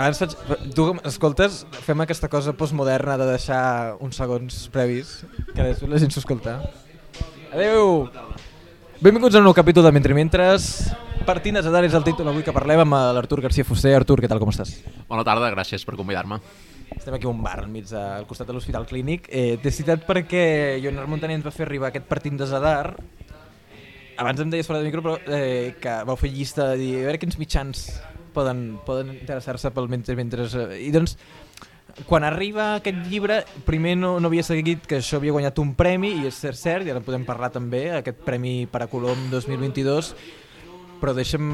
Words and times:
abans 0.00 0.20
faig... 0.20 0.34
Tu 0.74 0.86
escoltes, 1.08 1.64
fem 1.84 2.00
aquesta 2.00 2.30
cosa 2.32 2.54
postmoderna 2.56 3.18
de 3.20 3.26
deixar 3.34 3.96
uns 4.00 4.16
segons 4.16 4.62
previs, 4.72 5.20
que 5.52 5.60
després 5.60 5.90
la 5.92 6.00
gent 6.00 6.14
s'ho 6.14 6.22
escolta. 6.22 6.56
Adeu! 7.52 8.08
Benvinguts 9.00 9.36
a 9.36 9.40
un 9.40 9.48
nou 9.48 9.56
capítol 9.56 9.84
de 9.84 9.92
Mentre 9.92 10.16
Mentres. 10.16 10.90
Partint 11.28 11.58
de 11.58 11.62
Zadar 11.64 11.84
és 11.84 11.94
el 11.96 12.04
títol 12.04 12.28
avui 12.32 12.44
que 12.44 12.52
parlem 12.56 12.82
amb 12.86 12.96
l'Artur 13.16 13.42
García 13.44 13.66
Fuster. 13.68 13.92
Artur, 13.96 14.18
què 14.22 14.28
tal, 14.28 14.40
com 14.40 14.52
estàs? 14.52 14.74
Bona 15.08 15.24
tarda, 15.26 15.52
gràcies 15.52 15.84
per 15.84 15.98
convidar-me. 16.00 16.40
Estem 16.96 17.14
aquí 17.14 17.28
a 17.28 17.30
un 17.30 17.42
bar 17.44 17.62
enmig 17.66 17.86
de, 17.90 18.00
al 18.00 18.26
costat 18.28 18.48
de 18.48 18.56
l'Hospital 18.56 18.86
Clínic. 18.88 19.28
Eh, 19.28 19.58
T'he 19.62 19.72
citat 19.72 20.06
perquè 20.08 20.42
Joan 20.82 21.00
Montaner 21.08 21.36
ens 21.38 21.46
va 21.46 21.52
fer 21.54 21.66
arribar 21.68 21.90
aquest 21.90 22.08
partint 22.08 22.40
de 22.40 22.48
Zadar. 22.50 22.94
Abans 24.20 24.40
em 24.42 24.52
deies 24.52 24.68
fora 24.68 24.80
de 24.80 24.88
micro 24.88 25.04
però, 25.04 25.18
eh, 25.32 25.76
que 25.80 26.00
vau 26.08 26.16
fer 26.20 26.32
llista 26.32 26.72
de 26.72 26.80
dir 26.80 26.90
a 26.98 27.04
veure 27.08 27.20
quins 27.22 27.38
mitjans 27.40 27.86
poden, 28.34 28.78
poden 28.86 29.14
interessar-se 29.18 29.72
pel 29.74 29.88
mentre 29.92 30.16
mentre... 30.18 30.46
Eh, 30.46 30.82
I 30.88 30.90
doncs, 30.94 31.16
quan 32.06 32.24
arriba 32.24 32.76
aquest 32.76 33.00
llibre, 33.10 33.40
primer 33.66 33.96
no, 33.98 34.14
no 34.20 34.30
havia 34.30 34.44
seguit 34.46 34.86
que 34.88 35.00
això 35.00 35.18
havia 35.18 35.34
guanyat 35.34 35.58
un 35.62 35.74
premi, 35.78 36.14
i 36.20 36.28
és 36.30 36.38
cert, 36.38 36.58
cert, 36.58 36.86
i 36.86 36.92
ara 36.92 37.02
podem 37.04 37.26
parlar 37.28 37.50
també, 37.52 37.88
aquest 37.96 38.22
Premi 38.26 38.64
per 38.70 38.84
a 38.84 38.88
Colom 38.90 39.28
2022, 39.32 40.12
però 41.00 41.14
deixa'm, 41.16 41.48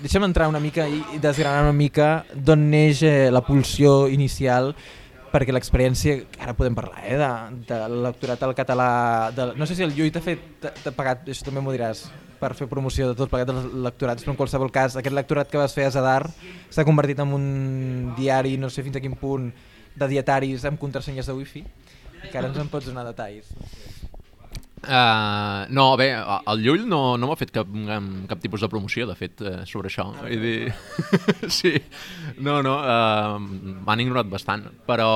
deixa'm 0.00 0.26
entrar 0.26 0.48
una 0.48 0.60
mica 0.62 0.86
i 0.88 1.20
desgranar 1.20 1.68
una 1.68 1.76
mica 1.76 2.24
d'on 2.34 2.64
neix 2.72 3.04
eh, 3.04 3.28
la 3.32 3.44
pulsió 3.44 4.08
inicial 4.08 4.72
perquè 5.30 5.54
l'experiència, 5.54 6.24
ara 6.42 6.56
podem 6.58 6.74
parlar, 6.74 7.04
eh, 7.06 7.18
de, 7.20 7.28
de 7.68 7.76
lectorat 8.08 8.40
al 8.42 8.56
català, 8.58 8.88
de, 9.36 9.52
no 9.54 9.68
sé 9.68 9.76
si 9.78 9.84
el 9.86 9.94
Llull 9.94 10.10
t'ha 10.10 10.22
fet, 10.24 10.42
t'ha 10.58 10.94
pagat, 10.96 11.28
això 11.30 11.46
també 11.46 11.62
m'ho 11.62 11.74
diràs, 11.74 12.08
per 12.40 12.54
fer 12.58 12.68
promoció 12.70 13.10
de 13.10 13.16
tot 13.18 13.30
plegat 13.30 13.50
dels 13.50 13.68
lectorats, 13.86 14.24
però 14.24 14.34
en 14.34 14.40
qualsevol 14.40 14.72
cas, 14.74 14.96
aquest 14.96 15.16
lectorat 15.16 15.50
que 15.52 15.60
vas 15.60 15.76
fer 15.76 15.86
a 15.86 15.94
Zadar 15.94 16.24
s'ha 16.72 16.86
convertit 16.88 17.20
en 17.22 17.34
un 17.36 17.46
diari, 18.18 18.56
no 18.58 18.72
sé 18.72 18.84
fins 18.86 18.96
a 18.96 19.04
quin 19.04 19.16
punt, 19.20 19.50
de 20.00 20.08
dietaris 20.08 20.64
amb 20.68 20.80
contrasenyes 20.80 21.28
de 21.28 21.36
wifi, 21.36 21.64
que 22.30 22.36
ara 22.38 22.48
ens 22.48 22.60
en 22.60 22.72
pots 22.72 22.88
donar 22.88 23.04
detalls. 23.08 23.52
Uh, 24.80 25.68
no, 25.68 25.90
bé, 26.00 26.08
el 26.16 26.62
Llull 26.64 26.86
no, 26.88 27.18
no 27.20 27.28
m'ha 27.28 27.36
fet 27.36 27.50
cap, 27.52 27.68
cap 28.30 28.40
tipus 28.40 28.62
de 28.64 28.68
promoció, 28.72 29.04
de 29.10 29.16
fet, 29.18 29.42
uh, 29.44 29.58
sobre 29.68 29.90
això. 29.92 30.06
Ah, 30.16 30.24
Vull 30.24 30.40
dir... 30.40 30.72
sí, 31.58 31.74
no, 32.40 32.62
no, 32.64 32.78
uh, 32.80 33.36
m'han 33.84 34.04
ignorat 34.06 34.30
bastant, 34.32 34.64
però 34.88 35.10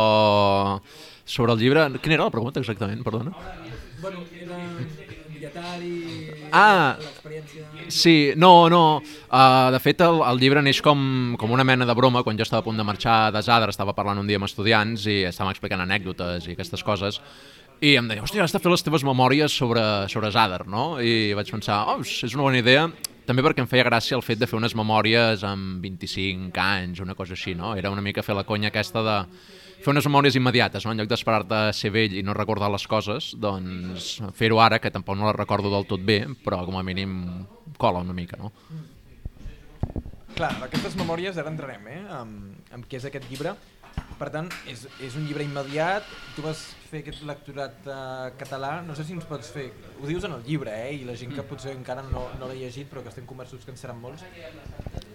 sobre 1.24 1.56
el 1.56 1.64
llibre... 1.64 1.86
Quina 1.96 2.18
era 2.18 2.28
la 2.28 2.34
pregunta 2.34 2.60
exactament, 2.60 3.00
perdona? 3.06 3.32
Bueno, 4.02 4.20
era 4.36 4.60
dietari... 5.38 6.23
Ah, 6.54 6.96
Sí, 7.88 8.32
no, 8.36 8.68
no. 8.70 9.02
Uh, 9.28 9.70
de 9.74 9.80
fet, 9.82 10.00
el, 10.06 10.20
el 10.22 10.38
llibre 10.38 10.62
neix 10.62 10.78
com, 10.84 11.34
com 11.40 11.50
una 11.52 11.64
mena 11.66 11.86
de 11.88 11.96
broma. 11.98 12.22
Quan 12.22 12.38
jo 12.38 12.46
estava 12.46 12.62
a 12.62 12.66
punt 12.66 12.78
de 12.78 12.86
marxar 12.86 13.32
de 13.34 13.42
Zadar, 13.42 13.68
estava 13.72 13.94
parlant 13.96 14.22
un 14.22 14.30
dia 14.30 14.38
amb 14.38 14.46
estudiants 14.46 15.08
i 15.10 15.24
estàvem 15.28 15.50
explicant 15.52 15.82
anècdotes 15.82 16.46
i 16.46 16.54
aquestes 16.54 16.86
coses. 16.86 17.18
I 17.82 17.96
em 17.98 18.06
deia, 18.08 18.22
hòstia, 18.22 18.44
has 18.46 18.54
de 18.54 18.60
fer 18.62 18.70
les 18.70 18.86
teves 18.86 19.02
memòries 19.04 19.52
sobre, 19.52 19.82
sobre 20.12 20.30
Zadar, 20.32 20.62
no? 20.70 20.94
I 21.02 21.34
vaig 21.36 21.50
pensar, 21.50 21.82
oh, 21.90 21.98
és 22.06 22.38
una 22.38 22.46
bona 22.46 22.62
idea, 22.62 22.86
també 23.26 23.42
perquè 23.44 23.64
em 23.64 23.68
feia 23.68 23.84
gràcia 23.88 24.16
el 24.16 24.24
fet 24.24 24.38
de 24.40 24.46
fer 24.48 24.56
unes 24.60 24.76
memòries 24.78 25.42
amb 25.48 25.82
25 25.82 26.62
anys, 26.62 27.02
una 27.02 27.18
cosa 27.18 27.34
així, 27.34 27.56
no? 27.58 27.74
Era 27.76 27.90
una 27.90 28.04
mica 28.04 28.22
fer 28.22 28.36
la 28.38 28.46
conya 28.46 28.70
aquesta 28.70 29.02
de 29.04 29.18
fer 29.84 29.92
unes 29.92 30.06
memòries 30.08 30.38
immediates, 30.38 30.86
no? 30.86 30.94
en 30.94 31.02
lloc 31.02 31.10
d'esperar-te 31.10 31.60
a 31.68 31.74
ser 31.76 31.92
vell 31.92 32.16
i 32.16 32.24
no 32.24 32.36
recordar 32.36 32.70
les 32.72 32.86
coses, 32.88 33.34
doncs 33.40 34.16
fer-ho 34.38 34.60
ara, 34.64 34.80
que 34.80 34.92
tampoc 34.94 35.18
no 35.20 35.28
les 35.28 35.36
recordo 35.36 35.72
del 35.72 35.86
tot 35.90 36.02
bé, 36.04 36.22
però 36.44 36.62
com 36.64 36.80
a 36.80 36.84
mínim 36.86 37.44
cola 37.78 38.00
una 38.04 38.16
mica, 38.16 38.40
no? 38.40 38.52
Clar, 40.34 40.50
aquestes 40.66 40.96
memòries 40.98 41.36
ara 41.38 41.52
entrarem, 41.52 41.84
eh? 41.92 42.00
Amb, 42.10 42.70
amb 42.74 42.88
què 42.90 42.98
és 42.98 43.06
aquest 43.10 43.28
llibre. 43.30 43.54
Per 44.18 44.26
tant, 44.30 44.48
és, 44.70 44.80
és 45.02 45.14
un 45.18 45.26
llibre 45.26 45.44
immediat, 45.46 46.06
tu 46.34 46.42
vas 46.42 46.58
fer 46.90 47.02
aquest 47.02 47.22
lectorat 47.26 47.86
uh, 47.86 48.30
català, 48.38 48.76
no 48.86 48.94
sé 48.98 49.06
si 49.06 49.14
ens 49.14 49.26
pots 49.26 49.50
fer, 49.54 49.68
ho 50.00 50.08
dius 50.08 50.26
en 50.26 50.34
el 50.34 50.42
llibre, 50.46 50.74
eh? 50.86 50.96
i 51.00 51.04
la 51.06 51.14
gent 51.18 51.34
que 51.34 51.44
potser 51.46 51.74
encara 51.74 52.02
no, 52.08 52.24
no 52.40 52.48
l'ha 52.50 52.58
llegit 52.58 52.90
però 52.90 53.02
que 53.02 53.10
estem 53.10 53.26
convençuts 53.26 53.66
que 53.66 53.74
en 53.74 53.78
seran 53.78 53.98
molts, 54.02 54.26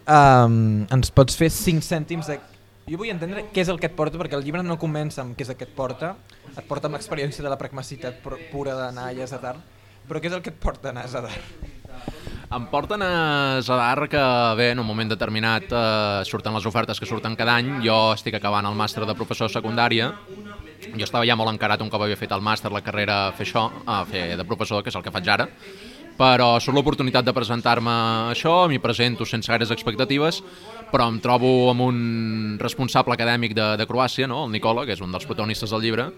um, 0.08 0.86
ens 0.96 1.12
pots 1.16 1.40
fer 1.40 1.52
5 1.56 1.84
cèntims 1.88 2.32
de... 2.32 2.40
Jo 2.90 2.98
vull 2.98 3.12
entendre 3.14 3.44
què 3.54 3.62
és 3.62 3.70
el 3.70 3.78
que 3.80 3.86
et 3.92 3.96
porta, 3.98 4.18
perquè 4.18 4.38
el 4.38 4.44
llibre 4.46 4.64
no 4.66 4.80
comença 4.82 5.22
amb 5.22 5.36
què 5.38 5.46
és 5.46 5.52
el 5.54 5.58
que 5.60 5.68
et 5.68 5.74
porta, 5.78 6.16
et 6.56 6.66
porta 6.68 6.90
amb 6.90 6.98
l'experiència 6.98 7.44
de 7.46 7.50
la 7.52 7.58
pragmacitat 7.60 8.18
pu- 8.24 8.40
pura 8.52 8.74
d'anar 8.78 9.12
a 9.14 9.28
Zadar, 9.30 9.58
però 10.10 10.18
què 10.22 10.26
és 10.32 10.34
el 10.34 10.42
que 10.42 10.50
et 10.50 10.58
porta 10.60 10.90
a 10.90 10.92
anar 10.96 11.04
a 11.06 11.12
Zadar? 11.12 11.36
Em 12.50 12.66
porten 12.72 13.04
a 13.06 13.62
Zadar 13.62 14.08
que, 14.10 14.22
bé, 14.58 14.72
en 14.74 14.80
un 14.82 14.88
moment 14.90 15.12
determinat 15.12 15.68
eh, 15.70 16.24
surten 16.26 16.56
les 16.58 16.66
ofertes 16.66 16.98
que 17.00 17.06
surten 17.06 17.36
cada 17.38 17.60
any. 17.62 17.76
Jo 17.86 18.16
estic 18.16 18.40
acabant 18.40 18.66
el 18.66 18.74
màster 18.80 19.06
de 19.06 19.14
professor 19.14 19.52
secundària. 19.54 20.08
Jo 20.90 21.06
estava 21.06 21.28
ja 21.30 21.36
molt 21.38 21.52
encarat 21.54 21.84
un 21.86 21.92
cop 21.94 22.02
havia 22.02 22.18
fet 22.18 22.32
el 22.34 22.42
màster, 22.42 22.72
la 22.74 22.82
carrera, 22.82 23.28
a 23.28 23.32
fer 23.38 23.46
això, 23.46 23.68
a 23.86 24.00
fer 24.10 24.24
de 24.40 24.46
professor, 24.50 24.82
que 24.82 24.90
és 24.90 24.98
el 24.98 25.06
que 25.06 25.14
faig 25.14 25.30
ara. 25.30 25.46
Però 26.20 26.50
surt 26.60 26.76
l'oportunitat 26.76 27.24
de 27.24 27.32
presentar-me 27.36 27.96
això, 28.34 28.66
m'hi 28.68 28.82
presento 28.84 29.24
sense 29.24 29.48
gaires 29.48 29.72
expectatives, 29.72 30.42
però 30.92 31.08
em 31.08 31.22
trobo 31.24 31.70
amb 31.72 31.86
un 31.86 32.00
responsable 32.60 33.16
acadèmic 33.16 33.56
de, 33.56 33.72
de 33.80 33.88
Croàcia, 33.88 34.28
no? 34.28 34.44
el 34.46 34.52
Nicola, 34.52 34.84
que 34.86 34.98
és 34.98 35.04
un 35.06 35.16
dels 35.16 35.28
protagonistes 35.30 35.72
del 35.72 35.86
llibre, 35.86 36.10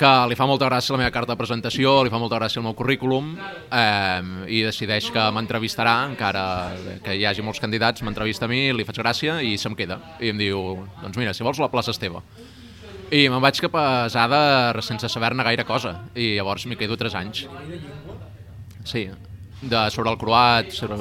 que 0.00 0.10
li 0.30 0.36
fa 0.36 0.46
molta 0.48 0.68
gràcia 0.68 0.94
la 0.94 1.00
meva 1.02 1.12
carta 1.12 1.34
de 1.34 1.40
presentació, 1.40 1.98
li 2.04 2.12
fa 2.12 2.20
molta 2.20 2.38
gràcia 2.38 2.60
el 2.60 2.64
meu 2.64 2.76
currículum 2.76 3.34
eh, 3.36 4.20
i 4.48 4.62
decideix 4.64 5.10
que 5.12 5.24
m'entrevistarà, 5.36 5.96
encara 6.08 6.44
que 7.04 7.16
hi 7.16 7.26
hagi 7.28 7.44
molts 7.44 7.60
candidats, 7.60 8.04
m'entrevista 8.06 8.48
a 8.48 8.52
mi, 8.52 8.62
li 8.72 8.86
faig 8.88 9.00
gràcia 9.02 9.38
i 9.44 9.56
se'm 9.60 9.76
queda. 9.76 10.00
I 10.20 10.32
em 10.32 10.40
diu, 10.40 10.62
doncs 11.02 11.20
mira, 11.20 11.34
si 11.36 11.44
vols 11.44 11.60
la 11.60 11.68
plaça 11.72 11.92
és 11.92 12.00
teva. 12.00 12.22
I 13.12 13.26
me'n 13.28 13.42
vaig 13.42 13.60
cap 13.60 13.76
a 13.76 13.86
Zada 14.08 14.84
sense 14.86 15.08
saber-ne 15.12 15.44
gaire 15.44 15.66
cosa, 15.68 15.96
i 16.14 16.36
llavors 16.38 16.64
m'hi 16.64 16.80
quedo 16.80 16.96
3 16.96 17.18
anys. 17.20 17.44
Sí, 18.88 19.08
de, 19.62 19.90
sobre 19.90 20.10
el 20.10 20.18
croat, 20.18 20.70
sobre 20.72 20.96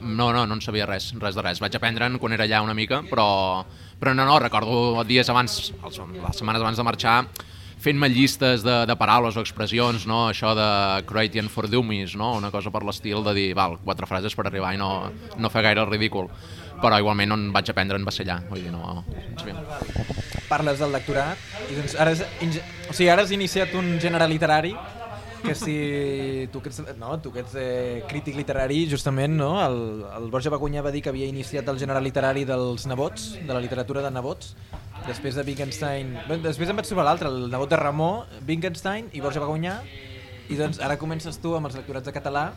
no, 0.00 0.32
no, 0.32 0.46
no 0.46 0.54
en 0.54 0.60
sabia 0.64 0.86
res, 0.86 1.10
res 1.20 1.36
de 1.36 1.42
res. 1.44 1.60
Vaig 1.60 1.76
aprendre'n 1.76 2.18
quan 2.18 2.32
era 2.32 2.46
allà 2.48 2.62
una 2.64 2.74
mica, 2.74 3.02
però, 3.08 3.64
però 4.00 4.14
no, 4.14 4.24
no, 4.24 4.38
recordo 4.40 5.04
dies 5.04 5.28
abans, 5.28 5.72
els- 5.84 6.00
les 6.00 6.36
setmanes 6.40 6.62
abans 6.64 6.76
de 6.80 6.86
marxar, 6.86 7.18
fent-me 7.78 8.08
llistes 8.10 8.64
de, 8.66 8.86
de 8.90 8.96
paraules 8.98 9.36
o 9.36 9.40
expressions, 9.44 10.06
no? 10.06 10.24
això 10.28 10.54
de 10.58 10.68
Croatian 11.06 11.48
for 11.48 11.68
Dummies, 11.70 12.16
no? 12.18 12.32
una 12.36 12.50
cosa 12.50 12.72
per 12.74 12.82
l'estil 12.82 13.22
de 13.22 13.34
dir, 13.36 13.48
val, 13.54 13.78
quatre 13.84 14.06
frases 14.10 14.34
per 14.34 14.48
arribar 14.48 14.72
i 14.74 14.80
no, 14.80 15.10
no 15.38 15.50
fer 15.50 15.62
gaire 15.62 15.84
el 15.84 15.90
ridícul. 15.90 16.26
Però 16.78 16.98
igualment 16.98 17.32
on 17.34 17.48
vaig 17.52 17.70
aprendre 17.70 17.98
en 17.98 18.04
va 18.06 18.12
ser 18.14 18.24
vull 18.48 18.62
dir, 18.62 18.70
no... 18.70 19.04
no 19.04 19.38
sabia. 19.38 19.54
parles 20.48 20.78
del 20.80 20.92
lectorat 20.94 21.36
i 21.68 21.74
doncs 21.76 21.94
ara 22.00 22.14
has, 22.14 22.22
o 22.88 22.92
sigui, 22.96 23.08
ara 23.12 23.20
has 23.22 23.32
iniciat 23.34 23.74
un 23.76 23.98
gènere 24.00 24.24
literari 24.30 24.70
que 25.42 25.54
si 25.54 26.48
tu 26.52 26.60
que 26.62 26.70
ets, 26.70 26.82
no, 26.98 27.12
tu 27.22 27.32
que 27.32 27.42
ets 27.44 27.54
eh, 27.58 28.02
crític 28.10 28.36
literari 28.38 28.84
justament 28.90 29.36
no? 29.38 29.50
el, 29.64 29.78
el 30.18 30.28
Borja 30.32 30.52
Bacunyà 30.54 30.82
va 30.84 30.92
dir 30.94 31.02
que 31.04 31.12
havia 31.12 31.28
iniciat 31.30 31.68
el 31.70 31.80
gènere 31.80 32.02
literari 32.04 32.44
dels 32.48 32.86
nebots 32.90 33.30
de 33.38 33.52
la 33.52 33.62
literatura 33.64 34.02
de 34.04 34.12
nebots 34.14 34.54
després 35.06 35.38
de 35.38 35.46
Wittgenstein 35.46 36.14
bé, 36.28 36.40
després 36.44 36.70
em 36.70 36.78
vaig 36.78 36.88
trobar 36.88 37.06
l'altre, 37.08 37.30
el 37.30 37.48
nebot 37.52 37.70
de 37.70 37.80
Ramó 37.80 38.12
Wittgenstein 38.48 39.12
i 39.12 39.24
Borja 39.24 39.42
Bacunyà 39.44 39.78
i 40.48 40.56
doncs 40.58 40.80
ara 40.84 40.98
comences 41.00 41.38
tu 41.42 41.54
amb 41.56 41.70
els 41.70 41.78
lectorats 41.78 42.08
de 42.08 42.16
català 42.16 42.48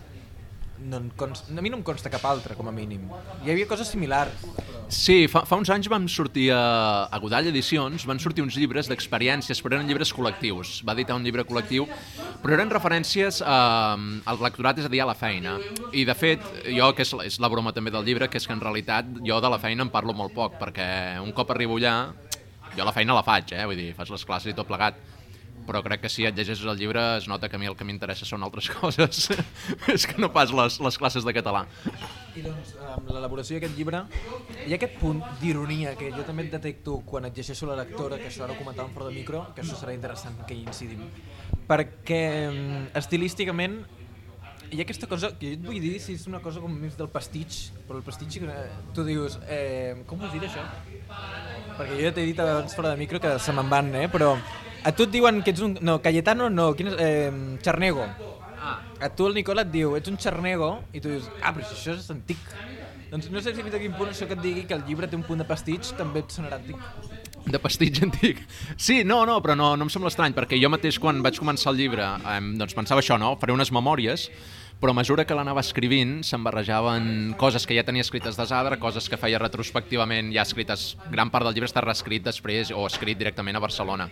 no 0.90 1.04
consta, 1.18 1.52
a 1.54 1.62
mi 1.62 1.70
no 1.70 1.80
em 1.80 1.86
consta 1.86 2.10
cap 2.14 2.26
altre 2.26 2.58
com 2.58 2.70
a 2.70 2.76
mínim 2.76 3.10
hi 3.46 3.54
havia 3.54 3.70
coses 3.70 3.92
similars 3.94 4.46
Sí, 4.92 5.30
fa, 5.32 5.46
fa 5.48 5.56
uns 5.56 5.70
anys 5.72 5.88
vam 5.88 6.04
sortir 6.12 6.50
a, 6.52 7.08
a 7.08 7.18
Godall 7.24 7.48
Edicions, 7.48 8.04
van 8.04 8.20
sortir 8.20 8.44
uns 8.44 8.58
llibres 8.60 8.90
d'experiències, 8.92 9.62
però 9.64 9.78
eren 9.78 9.88
llibres 9.88 10.12
col·lectius. 10.12 10.82
Va 10.84 10.92
editar 10.98 11.16
un 11.16 11.24
llibre 11.24 11.46
col·lectiu, 11.48 11.86
però 12.44 12.58
eren 12.58 12.74
referències 12.74 13.40
a, 13.40 13.60
al 13.96 14.44
lectorat, 14.44 14.82
és 14.84 14.90
a 14.90 14.92
dir, 14.92 15.00
a 15.00 15.08
la 15.08 15.16
feina. 15.16 15.56
I, 15.96 16.04
de 16.04 16.16
fet, 16.18 16.44
jo, 16.68 16.92
que 16.98 17.06
és, 17.08 17.14
és 17.24 17.40
la 17.40 17.48
broma 17.54 17.72
també 17.72 17.96
del 17.96 18.04
llibre, 18.04 18.28
que 18.28 18.42
és 18.42 18.50
que 18.50 18.52
en 18.52 18.60
realitat 18.60 19.16
jo 19.24 19.40
de 19.40 19.54
la 19.56 19.62
feina 19.64 19.88
en 19.88 19.94
parlo 19.96 20.12
molt 20.12 20.36
poc, 20.36 20.60
perquè 20.60 20.90
un 21.24 21.32
cop 21.40 21.56
arribo 21.56 21.80
allà, 21.80 21.96
jo 22.76 22.84
la 22.84 22.92
feina 22.96 23.16
la 23.16 23.24
faig, 23.24 23.56
eh? 23.56 23.64
vull 23.72 23.80
dir, 23.80 23.94
fas 23.96 24.12
les 24.12 24.28
classes 24.28 24.52
i 24.52 24.58
tot 24.60 24.68
plegat, 24.68 25.00
però 25.68 25.82
crec 25.86 26.04
que 26.06 26.12
si 26.12 26.26
et 26.28 26.38
llegeixes 26.38 26.66
el 26.68 26.80
llibre 26.80 27.04
es 27.18 27.28
nota 27.32 27.50
que 27.50 27.58
a 27.58 27.62
mi 27.62 27.70
el 27.70 27.78
que 27.78 27.88
m'interessa 27.88 28.28
són 28.28 28.44
altres 28.48 28.70
coses, 28.76 29.30
és 29.94 30.08
que 30.08 30.18
no 30.22 30.32
pas 30.34 30.54
les, 30.56 30.80
les 30.82 31.00
classes 31.02 31.28
de 31.28 31.36
català. 31.36 31.66
I 32.36 32.44
doncs, 32.46 32.76
amb 32.96 33.10
l'elaboració 33.12 33.58
d'aquest 33.58 33.78
llibre, 33.78 34.04
hi 34.66 34.74
ha 34.74 34.80
aquest 34.80 35.00
punt 35.02 35.24
d'ironia 35.42 35.96
que 36.00 36.12
jo 36.16 36.26
també 36.28 36.48
et 36.48 36.54
detecto 36.56 37.00
quan 37.08 37.28
et 37.28 37.38
llegeixo 37.38 37.70
la 37.70 37.80
lectora, 37.82 38.20
que 38.22 38.30
això 38.32 38.46
ara 38.46 38.56
ho 38.56 38.60
comentàvem 38.60 38.94
fora 38.96 39.10
de 39.10 39.18
micro, 39.20 39.46
que 39.56 39.66
això 39.66 39.80
serà 39.80 39.96
interessant 39.96 40.40
que 40.48 40.56
hi 40.56 40.64
incidim. 40.66 41.08
Perquè 41.68 42.24
mm, 42.52 42.86
estilísticament 43.00 43.82
hi 44.72 44.80
ha 44.80 44.86
aquesta 44.86 45.08
cosa, 45.12 45.34
que 45.36 45.50
jo 45.50 45.58
et 45.58 45.64
vull 45.66 45.84
dir 45.84 45.98
si 46.00 46.16
és 46.16 46.24
una 46.32 46.40
cosa 46.44 46.62
com 46.64 46.72
més 46.72 46.96
del 46.96 47.10
pastitx, 47.12 47.60
però 47.88 48.00
el 48.00 48.06
pastitx, 48.08 48.38
eh, 48.40 48.68
tu 48.96 49.04
dius, 49.04 49.38
eh, 49.52 50.00
com 50.08 50.22
vols 50.22 50.32
dir 50.32 50.46
això? 50.48 50.64
Perquè 51.76 51.98
jo 51.98 52.06
ja 52.06 52.12
t'he 52.16 52.28
dit 52.30 52.40
abans 52.40 52.76
fora 52.78 52.94
de 52.94 53.02
micro 53.02 53.20
que 53.20 53.38
se 53.40 53.52
me'n 53.58 53.72
van, 53.72 53.92
eh? 54.00 54.08
però 54.12 54.38
a 54.84 54.92
tu 54.92 55.06
et 55.08 55.14
diuen 55.14 55.42
que 55.46 55.54
ets 55.54 55.62
un... 55.62 55.78
No, 55.82 56.00
Cayetano 56.02 56.50
no, 56.50 56.72
quin 56.78 56.92
és? 56.92 56.98
Eh, 57.00 57.58
Charnego. 57.64 58.06
Ah. 58.62 58.78
A 59.02 59.10
tu 59.10 59.26
el 59.26 59.34
Nicola 59.34 59.66
et 59.66 59.72
diu, 59.74 59.96
ets 59.98 60.10
un 60.12 60.20
xarnego, 60.22 60.76
i 60.94 61.02
tu 61.02 61.10
dius, 61.10 61.30
ah, 61.42 61.50
però 61.50 61.66
si 61.66 61.74
això 61.78 61.96
és 61.98 62.10
antic. 62.14 62.42
Doncs 63.12 63.28
no 63.34 63.42
sé 63.44 63.56
si 63.56 63.64
fins 63.66 63.74
a 63.76 63.82
quin 63.82 63.96
punt 63.98 64.12
això 64.12 64.28
que 64.30 64.38
et 64.38 64.44
digui 64.44 64.68
que 64.70 64.78
el 64.78 64.86
llibre 64.88 65.10
té 65.10 65.18
un 65.18 65.26
punt 65.28 65.42
de 65.42 65.48
pastitx 65.50 65.96
també 65.98 66.22
et 66.22 66.32
sonarà 66.32 66.62
antic. 66.62 66.78
De 67.50 67.60
pastitx 67.60 68.04
antic. 68.06 68.44
Sí, 68.78 69.02
no, 69.04 69.24
no, 69.26 69.40
però 69.42 69.58
no, 69.58 69.74
no 69.76 69.88
em 69.88 69.92
sembla 69.92 70.12
estrany, 70.14 70.38
perquè 70.38 70.62
jo 70.62 70.70
mateix 70.70 71.02
quan 71.02 71.24
vaig 71.26 71.42
començar 71.42 71.74
el 71.74 71.82
llibre 71.82 72.06
eh, 72.06 72.38
doncs 72.62 72.78
pensava 72.78 73.02
això, 73.02 73.18
no? 73.20 73.34
Faré 73.42 73.58
unes 73.58 73.74
memòries, 73.74 74.30
però 74.82 74.94
a 74.94 74.98
mesura 75.02 75.26
que 75.26 75.36
l'anava 75.38 75.66
escrivint 75.66 76.22
se'n 76.26 76.46
barrejaven 76.46 77.34
coses 77.42 77.66
que 77.66 77.76
ja 77.78 77.84
tenia 77.86 78.06
escrites 78.06 78.38
de 78.38 78.46
Zadra, 78.50 78.80
coses 78.82 79.10
que 79.10 79.20
feia 79.20 79.42
retrospectivament 79.42 80.32
ja 80.34 80.46
escrites, 80.46 80.96
gran 81.10 81.34
part 81.34 81.50
del 81.50 81.58
llibre 81.58 81.70
està 81.70 81.84
reescrit 81.84 82.24
després 82.26 82.72
o 82.74 82.86
escrit 82.88 83.20
directament 83.20 83.58
a 83.58 83.66
Barcelona. 83.66 84.08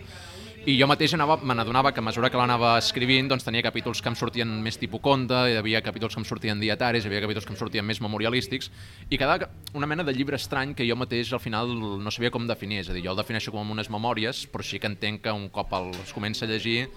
I 0.68 0.74
jo 0.76 0.84
mateix 0.84 1.14
anava, 1.16 1.38
me 1.40 1.54
n'adonava 1.56 1.88
que 1.96 2.02
a 2.02 2.04
mesura 2.04 2.28
que 2.28 2.36
l'anava 2.36 2.74
escrivint 2.76 3.30
doncs 3.30 3.46
tenia 3.46 3.64
capítols 3.64 4.02
que 4.04 4.10
em 4.10 4.16
sortien 4.18 4.50
més 4.60 4.76
tipus 4.76 5.00
conte, 5.00 5.32
hi 5.48 5.56
havia 5.56 5.80
capítols 5.80 6.12
que 6.12 6.20
em 6.20 6.26
sortien 6.28 6.60
dietaris, 6.60 7.06
hi 7.06 7.08
havia 7.08 7.22
capítols 7.24 7.48
que 7.48 7.54
em 7.54 7.56
sortien 7.56 7.86
més 7.88 8.02
memorialístics, 8.04 8.68
i 9.08 9.16
quedava 9.16 9.48
una 9.72 9.88
mena 9.88 10.04
de 10.04 10.12
llibre 10.12 10.36
estrany 10.36 10.74
que 10.76 10.84
jo 10.84 10.98
mateix 11.00 11.32
al 11.32 11.40
final 11.40 11.72
no 12.04 12.12
sabia 12.12 12.32
com 12.34 12.44
definir, 12.44 12.82
és 12.84 12.92
a 12.92 12.96
dir, 12.96 13.06
jo 13.06 13.14
el 13.14 13.22
defineixo 13.22 13.56
com 13.56 13.72
unes 13.72 13.88
memòries, 13.88 14.44
però 14.52 14.66
sí 14.66 14.78
que 14.78 14.92
entenc 14.92 15.24
que 15.24 15.32
un 15.32 15.48
cop 15.48 15.72
els 15.80 16.12
comença 16.12 16.44
a 16.44 16.52
llegir 16.52 16.90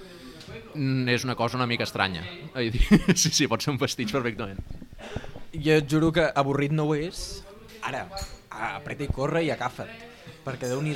mm, 0.76 1.08
és 1.16 1.24
una 1.24 1.40
cosa 1.40 1.56
una 1.56 1.70
mica 1.70 1.88
estranya. 1.88 2.28
Sí, 3.16 3.30
sí, 3.32 3.48
pot 3.48 3.64
ser 3.64 3.72
un 3.72 3.80
pastitx 3.80 4.12
perfectament. 4.12 4.60
Jo 5.56 5.80
et 5.80 5.88
juro 5.88 6.12
que 6.12 6.28
avorrit 6.36 6.76
no 6.76 6.90
ho 6.90 6.98
és. 7.00 7.46
Ara, 7.88 8.10
apreta 8.76 9.08
i 9.08 9.14
corre 9.14 9.48
i 9.48 9.56
agafa't 9.56 10.13
perquè 10.44 10.70
déu 10.72 10.82
nhi 10.84 10.96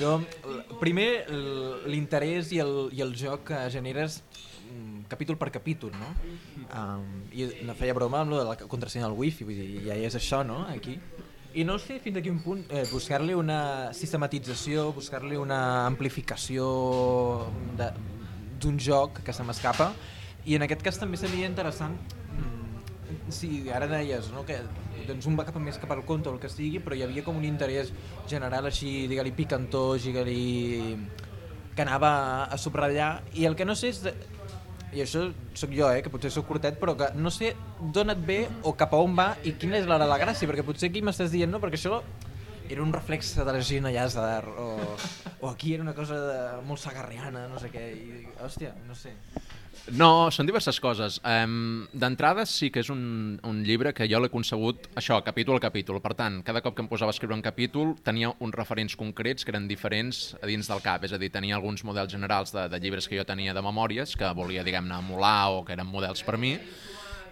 primer 0.82 1.10
l'interès 1.88 2.52
i, 2.56 2.60
el, 2.64 2.90
i 2.94 3.02
el 3.06 3.16
joc 3.18 3.48
que 3.52 3.62
generes 3.74 4.22
mm, 4.68 5.08
capítol 5.10 5.38
per 5.38 5.50
capítol, 5.52 5.92
no? 5.96 6.12
Um, 6.68 7.24
I 7.32 7.50
no 7.68 7.76
feia 7.76 7.96
broma 7.96 8.22
amb 8.22 8.36
lo 8.36 8.42
de 8.42 8.46
la 8.50 8.58
contrasenya 8.68 9.08
del 9.08 9.18
wifi, 9.18 9.48
vull 9.48 9.58
dir, 9.58 9.82
ja 9.88 9.96
és 9.96 10.16
això, 10.20 10.44
no?, 10.46 10.66
aquí. 10.74 10.98
I 11.58 11.64
no 11.66 11.80
sé 11.82 11.98
fins 12.04 12.20
a 12.20 12.22
quin 12.22 12.38
punt 12.44 12.68
eh, 12.70 12.84
buscar-li 12.92 13.34
una 13.34 13.90
sistematització, 13.96 14.92
buscar-li 14.94 15.40
una 15.40 15.88
amplificació 15.88 16.68
d'un 18.62 18.78
joc 18.78 19.24
que 19.26 19.34
se 19.34 19.46
m'escapa, 19.48 19.94
i 20.46 20.56
en 20.56 20.68
aquest 20.68 20.84
cas 20.86 21.00
també 21.02 21.18
seria 21.18 21.50
interessant, 21.50 21.98
si 23.34 23.70
ara 23.74 23.88
deies 23.90 24.32
no, 24.34 24.44
que 24.48 24.58
doncs 25.08 25.28
un 25.30 25.38
va 25.40 25.46
cap 25.48 25.58
més 25.62 25.78
cap 25.80 25.92
al 25.94 26.04
conte 26.08 26.30
o 26.30 26.36
el 26.36 26.42
que 26.44 26.52
sigui, 26.52 26.82
però 26.84 26.98
hi 26.98 27.04
havia 27.06 27.24
com 27.26 27.38
un 27.40 27.46
interès 27.48 27.92
general 28.30 28.68
així, 28.70 29.08
digue-li 29.12 29.34
picantó, 29.36 29.90
digue-li 30.02 30.98
que 31.78 31.86
anava 31.86 32.12
a 32.50 32.58
subratllar, 32.58 33.12
i 33.38 33.46
el 33.46 33.56
que 33.56 33.68
no 33.68 33.76
sé 33.78 33.94
és, 33.94 34.02
de... 34.08 34.14
i 34.98 35.04
això 35.04 35.28
sóc 35.58 35.74
jo, 35.76 35.90
eh, 35.94 36.02
que 36.02 36.12
potser 36.12 36.32
sóc 36.34 36.48
curtet, 36.50 36.80
però 36.82 36.96
que 36.98 37.12
no 37.16 37.32
sé 37.34 37.54
d'on 37.94 38.14
et 38.16 38.24
ve 38.26 38.40
o 38.64 38.74
cap 38.80 38.96
a 38.98 39.02
on 39.04 39.14
va 39.18 39.28
i 39.46 39.54
quina 39.62 39.78
és 39.78 39.86
l'hora 39.86 40.08
de 40.08 40.10
la 40.10 40.20
gràcia, 40.22 40.50
perquè 40.50 40.66
potser 40.66 40.90
aquí 40.90 41.04
m'estàs 41.06 41.30
dient, 41.36 41.54
no, 41.54 41.62
perquè 41.64 41.78
això 41.80 42.02
era 42.68 42.84
un 42.84 42.92
reflex 42.92 43.36
de 43.38 43.46
la 43.46 43.62
Gina 43.64 43.92
Llàzar, 43.94 44.44
o, 44.60 44.68
o 45.40 45.50
aquí 45.50 45.74
era 45.76 45.86
una 45.86 45.94
cosa 45.96 46.18
de, 46.20 46.40
molt 46.68 46.82
sagarriana, 46.84 47.46
no 47.48 47.62
sé 47.62 47.70
què, 47.72 47.86
i, 47.96 48.26
hòstia, 48.44 48.74
no 48.88 48.98
sé. 48.98 49.14
No, 49.96 50.28
són 50.36 50.48
diverses 50.50 50.82
coses. 50.84 51.18
Um, 51.24 51.86
D'entrada 51.96 52.44
sí 52.50 52.68
que 52.74 52.82
és 52.84 52.90
un, 52.92 53.38
un 53.48 53.62
llibre 53.64 53.94
que 53.96 54.08
jo 54.12 54.20
l'he 54.20 54.32
concebut, 54.32 54.90
això, 55.00 55.22
capítol 55.24 55.62
a 55.62 55.64
capítol. 55.64 56.02
Per 56.04 56.12
tant, 56.20 56.42
cada 56.48 56.62
cop 56.66 56.76
que 56.76 56.84
em 56.84 56.90
posava 56.92 57.14
a 57.14 57.16
escriure 57.16 57.38
un 57.38 57.46
capítol 57.46 57.96
tenia 58.04 58.34
uns 58.44 58.56
referents 58.58 58.98
concrets 59.00 59.48
que 59.48 59.56
eren 59.56 59.70
diferents 59.70 60.36
a 60.42 60.50
dins 60.50 60.68
del 60.68 60.84
cap. 60.84 61.08
És 61.08 61.16
a 61.16 61.22
dir, 61.22 61.32
tenia 61.32 61.56
alguns 61.56 61.86
models 61.88 62.12
generals 62.12 62.52
de, 62.56 62.68
de 62.68 62.82
llibres 62.84 63.08
que 63.08 63.20
jo 63.20 63.28
tenia 63.28 63.56
de 63.56 63.64
memòries, 63.64 64.18
que 64.20 64.34
volia, 64.36 64.66
diguem-ne, 64.68 65.00
emular 65.00 65.54
o 65.56 65.64
que 65.64 65.78
eren 65.78 65.88
models 65.88 66.26
per 66.28 66.36
mi, 66.42 66.58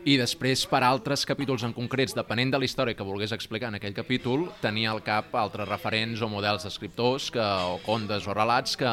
i 0.06 0.20
després 0.22 0.68
per 0.70 0.84
altres 0.86 1.24
capítols 1.26 1.64
en 1.66 1.72
concrets, 1.74 2.14
depenent 2.14 2.52
de 2.54 2.60
la 2.62 2.68
història 2.68 2.94
que 2.94 3.06
volgués 3.06 3.32
explicar 3.34 3.72
en 3.72 3.80
aquell 3.80 3.96
capítol, 3.98 4.44
tenia 4.62 4.92
al 4.92 5.02
cap 5.02 5.34
altres 5.34 5.66
referents 5.66 6.22
o 6.22 6.30
models 6.30 6.68
d'escriptors 6.68 7.32
que, 7.34 7.42
o 7.42 7.80
contes 7.82 8.28
o 8.30 8.36
relats 8.38 8.78
que, 8.78 8.92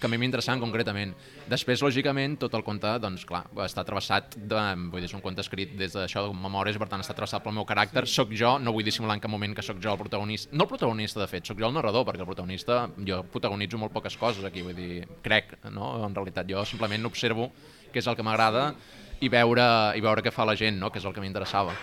que 0.00 0.08
a 0.08 0.08
mi 0.08 0.16
m'interessaven 0.16 0.62
concretament. 0.62 1.12
Després, 1.52 1.82
lògicament, 1.84 2.38
tot 2.40 2.56
el 2.56 2.64
conte, 2.64 2.94
doncs, 3.02 3.26
clar, 3.28 3.42
està 3.66 3.84
travessat, 3.84 4.38
de, 4.40 4.62
vull 4.88 5.04
dir, 5.04 5.10
és 5.10 5.16
un 5.18 5.24
conte 5.24 5.44
escrit 5.44 5.74
des 5.76 5.92
d'això 5.92 6.24
de 6.24 6.32
memòries, 6.32 6.78
per 6.80 6.88
tant, 6.88 7.04
està 7.04 7.16
travessat 7.18 7.44
pel 7.44 7.56
meu 7.58 7.66
caràcter. 7.68 8.06
Soc 8.08 8.32
jo, 8.32 8.54
no 8.62 8.72
vull 8.72 8.88
dissimular 8.88 9.18
en 9.18 9.24
cap 9.24 9.32
moment 9.32 9.56
que 9.56 9.64
sóc 9.66 9.82
jo 9.84 9.92
el 9.92 10.00
protagonista. 10.00 10.56
No 10.56 10.64
el 10.64 10.70
protagonista, 10.70 11.20
de 11.20 11.28
fet, 11.28 11.44
sóc 11.44 11.60
jo 11.60 11.68
el 11.68 11.76
narrador, 11.76 12.06
perquè 12.08 12.24
el 12.24 12.30
protagonista, 12.30 12.86
jo 13.04 13.20
protagonitzo 13.34 13.80
molt 13.84 13.92
poques 13.92 14.16
coses 14.16 14.48
aquí, 14.48 14.64
vull 14.64 14.76
dir, 14.80 15.04
crec, 15.24 15.58
no? 15.76 15.92
En 16.08 16.16
realitat, 16.16 16.48
jo 16.48 16.64
simplement 16.68 17.04
observo 17.12 17.50
què 17.92 18.00
és 18.00 18.08
el 18.08 18.16
que 18.16 18.24
m'agrada 18.24 18.70
i 19.20 19.30
veure, 19.32 19.68
i 19.98 20.04
veure 20.04 20.24
què 20.24 20.32
fa 20.34 20.46
la 20.48 20.56
gent, 20.58 20.78
no? 20.80 20.92
que 20.92 21.00
és 21.00 21.06
el 21.08 21.14
que 21.16 21.24
m'interessava. 21.24 21.74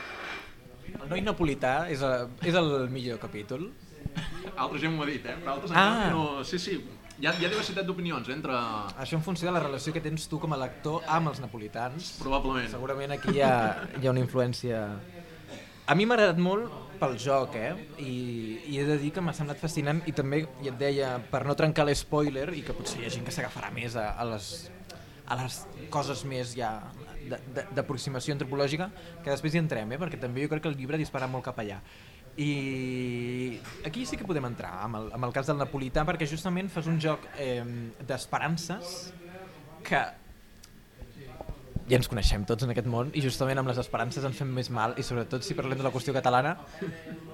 El 0.95 1.09
noi 1.11 1.23
napolità 1.25 1.85
és, 1.91 2.03
a, 2.05 2.27
és 2.45 2.55
el 2.55 2.87
millor 2.93 3.19
capítol? 3.21 3.67
Altra 4.55 4.79
gent 4.79 4.95
m'ho 4.95 5.03
ha 5.03 5.09
dit, 5.09 5.25
eh? 5.25 5.35
però 5.41 5.57
altres 5.57 5.73
ah. 5.75 6.07
no... 6.13 6.45
Sí, 6.47 6.59
sí, 6.61 6.77
hi 7.15 7.27
ha, 7.27 7.31
hi 7.39 7.45
ha 7.47 7.51
diversitat 7.51 7.87
d'opinions 7.87 8.27
eh, 8.27 8.35
entre... 8.35 8.55
Això 9.01 9.19
en 9.19 9.23
funció 9.23 9.47
de 9.47 9.53
la 9.55 9.61
relació 9.63 9.93
que 9.95 10.03
tens 10.03 10.27
tu 10.31 10.39
com 10.41 10.55
a 10.55 10.59
lector 10.59 11.05
amb 11.07 11.31
els 11.31 11.39
napolitans. 11.43 12.15
Probablement. 12.19 12.67
Segurament 12.71 13.15
aquí 13.15 13.37
hi 13.37 13.43
ha, 13.45 13.53
hi 13.99 14.07
ha 14.07 14.15
una 14.15 14.23
influència... 14.23 14.87
A 15.85 15.93
mi 15.93 16.07
m'ha 16.09 16.15
agradat 16.17 16.39
molt 16.41 16.97
pel 16.97 17.13
joc, 17.21 17.55
eh? 17.59 17.71
I, 18.01 18.13
I 18.71 18.79
he 18.81 18.85
de 18.87 18.95
dir 18.97 19.11
que 19.13 19.21
m'ha 19.21 19.35
semblat 19.37 19.59
fascinant 19.61 19.99
i 20.09 20.15
també, 20.17 20.41
ja 20.63 20.71
et 20.71 20.79
deia, 20.79 21.11
per 21.31 21.43
no 21.45 21.53
trencar 21.55 21.85
l'espoiler 21.85 22.47
i 22.57 22.63
que 22.65 22.73
potser 22.73 23.03
hi 23.03 23.05
ha 23.05 23.11
gent 23.13 23.27
que 23.27 23.35
s'agafarà 23.35 23.69
més 23.75 23.95
a, 23.99 24.09
a, 24.17 24.25
les, 24.31 24.49
a 25.29 25.37
les 25.43 25.59
coses 25.93 26.25
més 26.27 26.55
ja 26.57 26.71
d'aproximació 27.29 28.35
antropològica, 28.35 28.89
que 29.23 29.31
després 29.31 29.55
hi 29.55 29.61
entrem, 29.61 29.95
eh? 29.95 30.01
perquè 30.01 30.19
també 30.21 30.45
jo 30.45 30.51
crec 30.51 30.65
que 30.65 30.71
el 30.73 30.77
llibre 30.79 30.99
dispara 31.01 31.29
molt 31.31 31.45
cap 31.47 31.59
allà. 31.63 31.79
I 32.35 33.55
aquí 33.87 34.03
sí 34.05 34.19
que 34.19 34.27
podem 34.27 34.49
entrar 34.49 34.73
amb 34.83 34.99
el, 34.99 35.07
amb 35.15 35.29
el 35.29 35.33
cas 35.35 35.47
del 35.47 35.61
napolità 35.61 36.03
perquè 36.03 36.27
justament 36.27 36.67
fas 36.73 36.89
un 36.91 36.99
joc 36.99 37.23
eh, 37.39 37.63
d'esperances 38.03 39.13
que 39.87 40.01
ja 41.85 41.99
ens 41.99 42.09
coneixem 42.09 42.45
tots 42.49 42.65
en 42.65 42.73
aquest 42.73 42.87
món 42.89 43.11
i 43.13 43.21
justament 43.21 43.61
amb 43.61 43.69
les 43.69 43.79
esperances 43.81 44.25
ens 44.25 44.37
fem 44.39 44.49
més 44.57 44.71
mal 44.73 44.95
i 44.97 45.05
sobretot 45.05 45.45
si 45.45 45.55
parlem 45.57 45.77
de 45.77 45.85
la 45.85 45.91
qüestió 45.93 46.15
catalana 46.15 46.55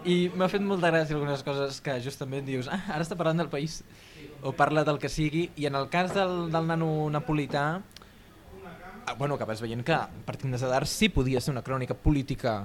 i 0.03 0.25
m'ha 0.35 0.49
fet 0.51 0.63
molta 0.65 0.91
gràcia 0.91 1.15
algunes 1.15 1.43
coses 1.47 1.79
que 1.83 1.95
justament 2.03 2.45
dius 2.47 2.67
ah, 2.67 2.81
ara 2.97 3.05
està 3.05 3.15
parlant 3.19 3.39
del 3.39 3.51
país 3.53 3.79
o 4.43 4.51
parla 4.51 4.83
del 4.83 4.99
que 4.99 5.09
sigui 5.09 5.47
i 5.55 5.69
en 5.69 5.79
el 5.79 5.87
cas 5.93 6.11
del, 6.17 6.51
del 6.51 6.67
nano 6.67 6.91
napolità 7.13 7.65
bueno, 9.17 9.35
acabes 9.35 9.61
veient 9.63 9.83
que 9.85 9.97
partint 10.25 10.53
de 10.53 10.61
Zadar 10.61 10.85
sí 10.87 11.09
podia 11.09 11.41
ser 11.41 11.53
una 11.53 11.63
crònica 11.65 11.93
política 11.93 12.61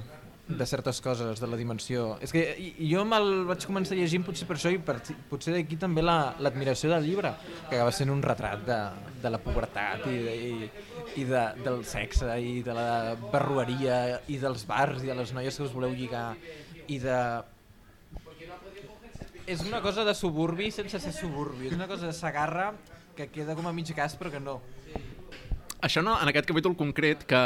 de 0.48 0.66
certes 0.66 1.00
coses, 1.00 1.40
de 1.40 1.46
la 1.46 1.56
dimensió. 1.58 2.16
És 2.22 2.30
que 2.30 2.42
jo 2.78 3.02
me'l 3.08 3.46
vaig 3.48 3.64
començar 3.66 3.96
llegint 3.98 4.22
potser 4.26 4.46
per 4.46 4.54
això 4.54 4.70
i 4.70 4.78
per, 4.78 5.00
potser 5.30 5.56
d'aquí 5.56 5.78
també 5.80 6.04
l'admiració 6.06 6.90
la, 6.90 7.00
del 7.00 7.10
llibre, 7.10 7.32
que 7.66 7.74
acaba 7.74 7.94
sent 7.94 8.12
un 8.14 8.22
retrat 8.22 8.62
de, 8.68 8.78
de 9.24 9.32
la 9.34 9.40
pubertat 9.42 10.06
i, 10.06 10.14
i, 10.14 10.70
i 11.22 11.26
de, 11.26 11.42
del 11.64 11.82
sexe 11.88 12.30
i 12.38 12.60
de 12.66 12.76
la 12.76 13.16
barrueria 13.32 14.20
i 14.30 14.38
dels 14.42 14.62
bars 14.68 15.02
i 15.02 15.10
de 15.10 15.18
les 15.18 15.34
noies 15.34 15.58
que 15.58 15.66
us 15.66 15.74
voleu 15.74 15.94
lligar 15.96 16.28
i 16.86 17.00
de... 17.02 17.18
És 19.46 19.62
una 19.66 19.78
cosa 19.82 20.02
de 20.06 20.14
suburbi 20.14 20.72
sense 20.74 20.98
ser 21.02 21.14
suburbi, 21.14 21.68
és 21.70 21.74
una 21.74 21.90
cosa 21.90 22.06
de 22.06 22.14
sagarra 22.14 22.72
que 23.18 23.28
queda 23.34 23.54
com 23.58 23.66
a 23.66 23.74
mig 23.74 23.90
cas 23.98 24.14
però 24.18 24.30
que 24.30 24.42
no. 24.42 24.60
Això 25.84 26.00
no, 26.00 26.14
en 26.16 26.30
aquest 26.30 26.46
capítol 26.48 26.72
concret, 26.76 27.26
que 27.28 27.40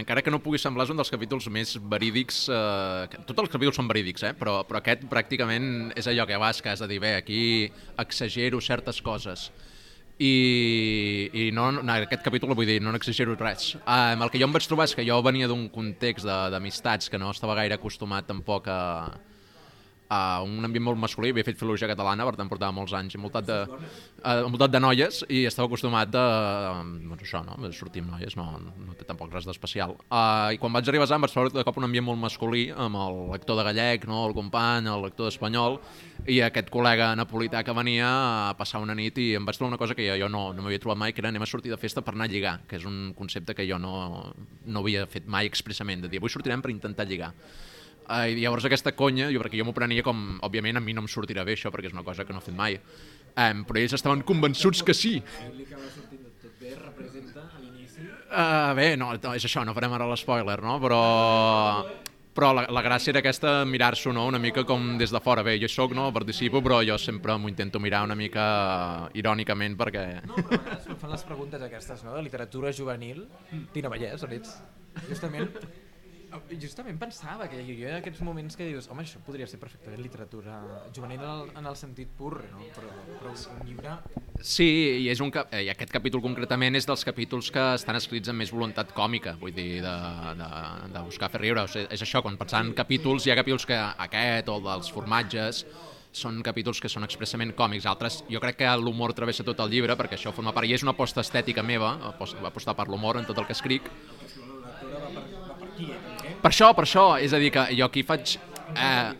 encara 0.00 0.22
que 0.24 0.32
no 0.32 0.40
pugui 0.40 0.58
semblar, 0.60 0.86
és 0.86 0.92
un 0.94 1.00
dels 1.00 1.12
capítols 1.12 1.50
més 1.52 1.74
verídics, 1.92 2.46
eh, 2.48 3.20
tots 3.28 3.42
els 3.42 3.52
capítols 3.52 3.76
són 3.76 3.90
verídics, 3.90 4.24
eh, 4.24 4.32
però, 4.38 4.62
però 4.64 4.80
aquest 4.80 5.04
pràcticament 5.10 5.92
és 5.98 6.08
allò 6.08 6.24
que 6.26 6.38
vas, 6.40 6.62
que 6.64 6.72
has 6.72 6.80
de 6.80 6.88
dir, 6.88 7.00
bé, 7.02 7.14
aquí 7.18 7.42
exagero 8.00 8.62
certes 8.64 9.02
coses. 9.04 9.50
I, 10.16 11.28
i 11.34 11.50
no, 11.52 11.68
en 11.82 11.90
aquest 11.90 12.22
capítol 12.24 12.54
vull 12.54 12.70
dir, 12.70 12.78
no 12.80 12.94
n'exagero 12.94 13.36
res. 13.36 13.74
Eh, 13.82 14.14
el 14.16 14.32
que 14.32 14.40
jo 14.40 14.48
em 14.48 14.56
vaig 14.56 14.64
trobar 14.70 14.88
és 14.88 14.96
que 14.96 15.04
jo 15.04 15.20
venia 15.26 15.50
d'un 15.50 15.68
context 15.68 16.24
d'amistats 16.24 17.12
que 17.12 17.20
no 17.20 17.34
estava 17.36 17.58
gaire 17.58 17.76
acostumat 17.76 18.30
tampoc 18.30 18.70
a, 18.72 18.80
a 20.12 20.42
un 20.44 20.64
ambient 20.64 20.84
molt 20.84 21.00
masculí, 21.00 21.30
havia 21.32 21.46
fet 21.46 21.58
filologia 21.58 21.88
catalana, 21.88 22.26
per 22.28 22.36
tant 22.36 22.50
portava 22.50 22.74
molts 22.76 22.92
anys 22.96 23.16
envoltat 23.16 23.46
de, 23.48 23.58
uh, 23.64 24.44
envoltat 24.44 24.74
de 24.74 24.80
noies 24.82 25.22
i 25.32 25.44
estava 25.48 25.68
acostumat 25.70 26.14
a, 26.18 26.24
doncs 26.84 27.24
això, 27.24 27.40
no? 27.46 27.56
sortir 27.72 28.04
amb 28.04 28.14
noies, 28.16 28.36
no, 28.36 28.46
no 28.60 28.96
té 28.98 29.06
tampoc 29.08 29.32
res 29.32 29.48
d'especial. 29.48 29.96
Uh, 30.10 30.54
I 30.54 30.60
quan 30.60 30.74
vaig 30.76 30.88
arribar 30.90 31.08
a 31.08 31.12
Sant 31.14 31.24
vaig 31.24 31.32
trobar 31.32 31.54
de 31.54 31.64
cop 31.66 31.80
un 31.80 31.88
ambient 31.88 32.06
molt 32.10 32.20
masculí, 32.20 32.66
amb 32.70 33.00
el 33.00 33.20
lector 33.32 33.58
de 33.58 33.66
gallec, 33.70 34.08
no? 34.10 34.26
el 34.28 34.36
company, 34.36 34.90
el 34.92 35.08
lector 35.08 35.30
d'espanyol, 35.30 35.80
i 36.30 36.40
aquest 36.44 36.70
col·lega 36.72 37.10
napolità 37.18 37.64
que 37.64 37.74
venia 37.76 38.08
a 38.50 38.54
passar 38.58 38.82
una 38.84 38.96
nit 38.96 39.18
i 39.20 39.32
em 39.38 39.44
vaig 39.44 39.58
trobar 39.58 39.74
una 39.74 39.80
cosa 39.80 39.96
que 39.96 40.06
jo 40.20 40.28
no, 40.28 40.46
no 40.52 40.64
m'havia 40.64 40.82
trobat 40.82 41.00
mai, 41.00 41.12
que 41.12 41.24
era 41.24 41.32
anem 41.32 41.44
a 41.44 41.50
sortir 41.50 41.72
de 41.72 41.80
festa 41.80 42.04
per 42.04 42.14
anar 42.14 42.28
a 42.28 42.32
lligar, 42.32 42.58
que 42.68 42.78
és 42.80 42.88
un 42.88 43.12
concepte 43.16 43.56
que 43.56 43.66
jo 43.68 43.80
no, 43.80 43.94
no 44.64 44.84
havia 44.84 45.08
fet 45.10 45.28
mai 45.28 45.48
expressament, 45.50 46.04
de 46.04 46.12
dir 46.12 46.20
avui 46.22 46.32
sortirem 46.32 46.64
per 46.64 46.72
intentar 46.72 47.08
lligar. 47.08 47.32
Uh, 48.04 48.28
I 48.28 48.36
llavors 48.36 48.66
aquesta 48.68 48.92
conya, 48.92 49.30
jo, 49.32 49.40
perquè 49.40 49.56
jo 49.60 49.64
m'ho 49.64 49.74
prenia 49.76 50.04
com, 50.04 50.38
òbviament 50.44 50.76
a 50.76 50.84
mi 50.84 50.92
no 50.92 51.04
em 51.04 51.08
sortirà 51.08 51.44
bé 51.46 51.56
això, 51.56 51.72
perquè 51.72 51.88
és 51.88 51.96
una 51.96 52.04
cosa 52.04 52.26
que 52.28 52.36
no 52.36 52.42
he 52.42 52.44
fet 52.44 52.56
mai, 52.56 52.76
um, 53.32 53.64
però 53.64 53.80
ells 53.80 53.96
estaven 53.96 54.24
convençuts 54.28 54.84
que 54.84 54.92
sí. 54.96 55.16
Uh, 58.34 58.72
bé, 58.76 58.88
no, 59.00 59.12
és 59.14 59.46
això, 59.46 59.64
no 59.64 59.72
farem 59.76 59.94
ara 59.96 60.10
l'espoiler, 60.10 60.58
no? 60.60 60.76
Però 60.82 61.00
però 62.34 62.50
la, 62.50 62.64
la 62.66 62.82
gràcia 62.82 63.12
era 63.12 63.20
aquesta, 63.22 63.60
mirar-s'ho 63.62 64.10
no? 64.12 64.24
una 64.26 64.40
mica 64.42 64.64
com 64.66 64.96
des 64.98 65.12
de 65.14 65.20
fora. 65.22 65.44
Bé, 65.46 65.54
jo 65.62 65.68
sóc, 65.70 65.94
no, 65.94 66.08
participo, 66.12 66.58
però 66.66 66.80
jo 66.82 66.96
sempre 66.98 67.36
m'ho 67.38 67.48
intento 67.48 67.78
mirar 67.78 68.02
una 68.02 68.16
mica 68.18 68.44
irònicament 69.14 69.78
perquè... 69.78 70.04
No, 70.26 70.42
però 70.42 70.58
a 70.74 70.98
fan 70.98 71.14
les 71.14 71.22
preguntes 71.28 71.62
aquestes, 71.62 72.02
no?, 72.02 72.16
de 72.18 72.24
literatura 72.26 72.74
juvenil. 72.74 73.22
Tina 73.72 73.92
Vallès, 73.92 74.26
on 74.26 74.34
ets? 74.34 74.58
Justament, 75.06 75.54
justament 76.60 76.98
pensava 76.98 77.46
que 77.50 77.60
hi 77.62 77.76
ha 77.86 77.98
aquests 78.00 78.22
moments 78.26 78.56
que 78.58 78.66
dius 78.68 78.88
home, 78.90 79.04
això 79.04 79.20
podria 79.24 79.46
ser 79.50 79.58
perfectament 79.62 80.02
literatura 80.02 80.56
juvenil 80.94 81.22
en 81.22 81.30
el, 81.30 81.52
en 81.60 81.68
el 81.70 81.76
sentit 81.78 82.10
pur, 82.18 82.34
no? 82.52 82.64
però, 82.74 82.90
però 83.20 83.34
un 83.54 83.62
llibre... 83.68 83.94
Sí, 84.44 84.66
i, 85.04 85.08
és 85.12 85.20
un, 85.24 85.30
ca- 85.34 85.46
i 85.62 85.70
aquest 85.72 85.92
capítol 85.94 86.22
concretament 86.24 86.74
és 86.76 86.88
dels 86.88 87.04
capítols 87.06 87.50
que 87.54 87.64
estan 87.78 87.96
escrits 88.00 88.28
amb 88.32 88.42
més 88.42 88.52
voluntat 88.52 88.90
còmica, 88.96 89.36
vull 89.40 89.54
dir, 89.54 89.78
de, 89.84 89.94
de, 90.40 90.48
de 90.96 91.04
buscar 91.06 91.30
fer 91.32 91.40
riure. 91.44 91.64
O 91.64 91.70
sigui, 91.70 91.86
és 91.94 92.02
això, 92.04 92.20
quan 92.24 92.36
pensant 92.40 92.66
en 92.68 92.74
capítols, 92.76 93.26
hi 93.28 93.32
ha 93.32 93.38
capítols 93.38 93.66
que 93.70 93.78
aquest 94.08 94.50
o 94.52 94.58
dels 94.64 94.90
formatges 94.92 95.64
són 96.14 96.42
capítols 96.46 96.78
que 96.82 96.90
són 96.90 97.02
expressament 97.06 97.54
còmics. 97.58 97.86
Altres, 97.90 98.20
jo 98.30 98.38
crec 98.42 98.60
que 98.60 98.74
l'humor 98.78 99.14
travessa 99.18 99.46
tot 99.46 99.58
el 99.64 99.72
llibre, 99.72 99.96
perquè 99.98 100.14
això 100.18 100.30
forma 100.34 100.52
part, 100.54 100.68
i 100.70 100.74
és 100.76 100.84
una 100.86 100.94
aposta 100.94 101.24
estètica 101.24 101.62
meva, 101.66 101.94
apos- 102.12 102.36
apostar 102.42 102.74
per 102.78 102.86
l'humor 102.90 103.18
en 103.18 103.26
tot 103.26 103.38
el 103.42 103.46
que 103.48 103.56
escric, 103.56 103.88
per 103.90 106.13
això, 106.50 106.72
per 106.76 106.84
això, 106.84 107.04
és 107.20 107.32
a 107.32 107.40
dir, 107.42 107.52
que 107.54 107.68
jo 107.76 107.86
aquí 107.88 108.02
faig... 108.06 108.36
Eh, 108.74 109.12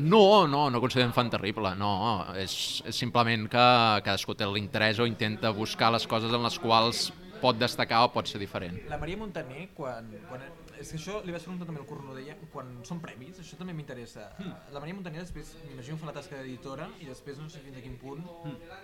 no, 0.00 0.46
no, 0.46 0.68
no 0.70 0.80
considerem 0.80 1.12
fan 1.12 1.30
terrible, 1.32 1.74
no, 1.76 1.92
és, 2.38 2.52
és 2.88 2.96
simplement 2.96 3.48
que 3.50 3.64
cadascú 4.06 4.36
té 4.38 4.46
l'interès 4.48 5.00
o 5.02 5.06
intenta 5.08 5.50
buscar 5.52 5.90
les 5.92 6.06
coses 6.08 6.32
en 6.32 6.46
les 6.46 6.58
quals 6.62 7.10
pot 7.40 7.56
destacar 7.58 8.04
o 8.04 8.10
pot 8.12 8.28
ser 8.28 8.40
diferent. 8.40 8.76
La 8.88 8.98
Maria 9.00 9.18
Montaner, 9.20 9.70
quan, 9.76 10.10
quan... 10.28 10.44
És 10.80 10.92
que 10.92 10.96
això 10.96 11.18
li 11.24 11.32
vaig 11.32 11.42
preguntar 11.44 11.66
també 11.68 11.82
al 11.82 11.88
Corno, 11.88 12.14
deia, 12.16 12.36
quan 12.52 12.70
són 12.88 13.00
premis, 13.02 13.40
això 13.42 13.58
també 13.60 13.74
m'interessa. 13.76 14.30
La 14.72 14.80
Maria 14.80 14.96
Montaner 14.96 15.20
després, 15.24 15.54
m'imagino, 15.66 15.98
fa 16.00 16.08
la 16.08 16.14
tasca 16.16 16.38
d'editora 16.38 16.88
i 17.02 17.08
després 17.08 17.40
no 17.40 17.48
sé 17.52 17.60
fins 17.64 17.76
a 17.76 17.84
quin 17.84 17.98
punt 18.00 18.22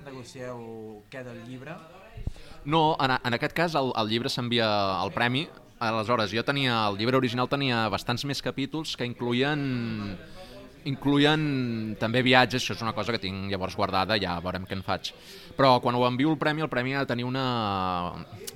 negocieu 0.05 0.61
què 1.13 1.25
del 1.25 1.41
llibre. 1.49 1.77
No, 2.65 2.83
en, 3.01 3.17
en 3.17 3.39
aquest 3.39 3.57
cas 3.57 3.77
el, 3.79 3.93
el 3.97 4.13
llibre 4.13 4.33
s'envia 4.33 4.69
al 4.99 5.13
premi, 5.17 5.47
aleshores 5.79 6.33
jo 6.33 6.45
tenia, 6.45 6.87
el 6.89 6.99
llibre 6.99 7.19
original 7.19 7.49
tenia 7.49 7.87
bastants 7.93 8.25
més 8.29 8.43
capítols 8.43 8.97
que 8.97 9.09
incluïen 9.09 10.17
incluïen 10.87 11.97
també 11.99 12.23
viatges, 12.23 12.63
això 12.63 12.77
és 12.77 12.83
una 12.85 12.95
cosa 12.95 13.11
que 13.15 13.19
tinc 13.19 13.51
llavors 13.51 13.75
guardada, 13.75 14.17
ja 14.23 14.37
veurem 14.43 14.67
què 14.69 14.77
en 14.77 14.85
faig. 14.87 15.11
Però 15.59 15.81
quan 15.83 15.97
ho 15.99 16.05
envio 16.07 16.31
el 16.31 16.39
premi, 16.39 16.63
el 16.63 16.71
premi 16.71 16.95
ha 16.95 17.03
de 17.03 17.11
tenir 17.11 17.27
una, 17.27 18.13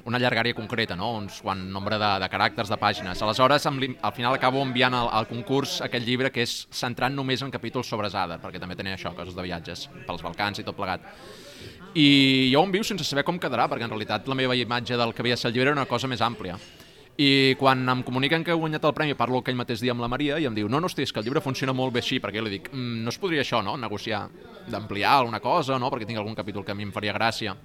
una 0.06 0.20
llargària 0.22 0.54
concreta, 0.54 0.96
no? 0.96 1.10
uns 1.18 1.40
quant 1.42 1.64
nombre 1.74 1.98
de, 1.98 2.10
de 2.22 2.30
caràcters, 2.30 2.70
de 2.70 2.78
pàgines. 2.78 3.22
Aleshores, 3.26 3.66
amb 3.66 3.82
al 3.82 4.14
final 4.14 4.36
acabo 4.38 4.62
enviant 4.62 4.94
al, 4.94 5.10
al 5.10 5.26
concurs 5.30 5.80
aquest 5.86 6.06
llibre 6.06 6.30
que 6.30 6.44
és 6.46 6.54
centrant 6.70 7.16
només 7.16 7.42
en 7.42 7.50
capítols 7.50 7.90
sobre 7.90 8.10
Zadar, 8.12 8.38
perquè 8.42 8.62
també 8.62 8.78
tenia 8.78 8.94
això, 8.94 9.14
coses 9.16 9.34
de 9.34 9.46
viatges, 9.46 9.88
pels 10.06 10.22
Balcans 10.22 10.62
i 10.62 10.66
tot 10.66 10.78
plegat. 10.78 11.02
I 11.98 12.50
jo 12.52 12.60
ho 12.60 12.68
envio 12.68 12.86
sense 12.86 13.04
saber 13.08 13.26
com 13.26 13.40
quedarà, 13.42 13.66
perquè 13.66 13.88
en 13.88 13.90
realitat 13.90 14.28
la 14.30 14.38
meva 14.38 14.54
imatge 14.54 14.94
del 14.96 15.10
que 15.10 15.24
havia 15.24 15.34
de 15.34 15.42
ser 15.42 15.50
el 15.50 15.58
llibre 15.58 15.72
era 15.72 15.80
una 15.80 15.90
cosa 15.90 16.06
més 16.06 16.22
àmplia. 16.22 16.54
I 17.20 17.56
quan 17.60 17.82
em 17.92 18.02
comuniquen 18.06 18.44
que 18.46 18.54
he 18.54 18.56
guanyat 18.56 18.86
el 18.88 18.94
premi, 18.96 19.16
parlo 19.18 19.42
aquell 19.42 19.58
mateix 19.58 19.82
dia 19.84 19.92
amb 19.92 20.00
la 20.00 20.08
Maria 20.08 20.38
i 20.40 20.46
em 20.48 20.54
diu, 20.56 20.70
no, 20.72 20.80
no, 20.80 20.88
hosti, 20.88 21.04
és 21.04 21.12
que 21.12 21.20
el 21.20 21.26
llibre 21.26 21.42
funciona 21.44 21.74
molt 21.76 21.92
bé 21.92 22.00
així, 22.00 22.16
perquè 22.22 22.40
jo 22.40 22.46
li 22.46 22.54
dic, 22.54 22.70
mm, 22.72 23.02
no 23.04 23.12
es 23.12 23.18
podria 23.20 23.44
això, 23.44 23.60
no?, 23.64 23.76
negociar, 23.76 24.22
d'ampliar 24.72 25.18
alguna 25.18 25.42
cosa, 25.44 25.76
no?, 25.78 25.90
perquè 25.92 26.08
tinc 26.08 26.22
algun 26.22 26.38
capítol 26.38 26.64
que 26.64 26.72
a 26.72 26.78
mi 26.78 26.88
em 26.88 26.94
faria 26.94 27.12
gràcia. 27.12 27.56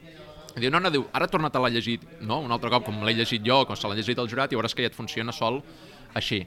I 0.55 0.59
diu, 0.59 0.73
no, 0.73 0.81
no, 0.83 0.91
diu, 0.91 1.07
ara 1.15 1.29
torna-te 1.31 1.61
l'ha 1.61 1.71
llegit, 1.71 2.03
no?, 2.19 2.41
un 2.43 2.51
altre 2.51 2.73
cop, 2.73 2.89
com 2.89 2.99
l'he 3.07 3.15
llegit 3.15 3.47
jo, 3.47 3.63
com 3.69 3.79
se 3.79 3.87
l'ha 3.87 3.95
llegit 3.95 4.19
el 4.19 4.27
jurat, 4.27 4.51
i 4.51 4.59
veuràs 4.59 4.75
que 4.75 4.83
ja 4.83 4.91
et 4.91 4.97
funciona 4.97 5.31
sol 5.35 5.61
així. 6.15 6.43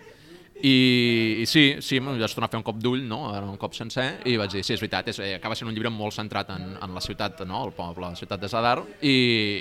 I, 0.58 1.38
i 1.38 1.44
sí, 1.46 1.76
sí, 1.78 2.00
vaig 2.02 2.32
tornar 2.34 2.48
a 2.48 2.50
fer 2.50 2.58
un 2.58 2.64
cop 2.66 2.80
d'ull, 2.82 3.04
no? 3.06 3.20
un 3.30 3.60
cop 3.60 3.76
sencer, 3.78 4.08
i 4.26 4.34
vaig 4.40 4.56
dir, 4.56 4.64
sí, 4.66 4.74
és 4.74 4.82
veritat, 4.82 5.12
és, 5.12 5.20
eh, 5.22 5.36
acaba 5.36 5.54
sent 5.54 5.70
un 5.70 5.76
llibre 5.76 5.92
molt 5.94 6.16
centrat 6.16 6.50
en, 6.50 6.72
en 6.82 6.96
la 6.96 7.02
ciutat, 7.04 7.44
no? 7.46 7.62
el 7.68 7.76
poble, 7.76 8.08
la 8.08 8.18
ciutat 8.18 8.42
de 8.42 8.50
Zadar, 8.50 8.80
i, 9.00 9.14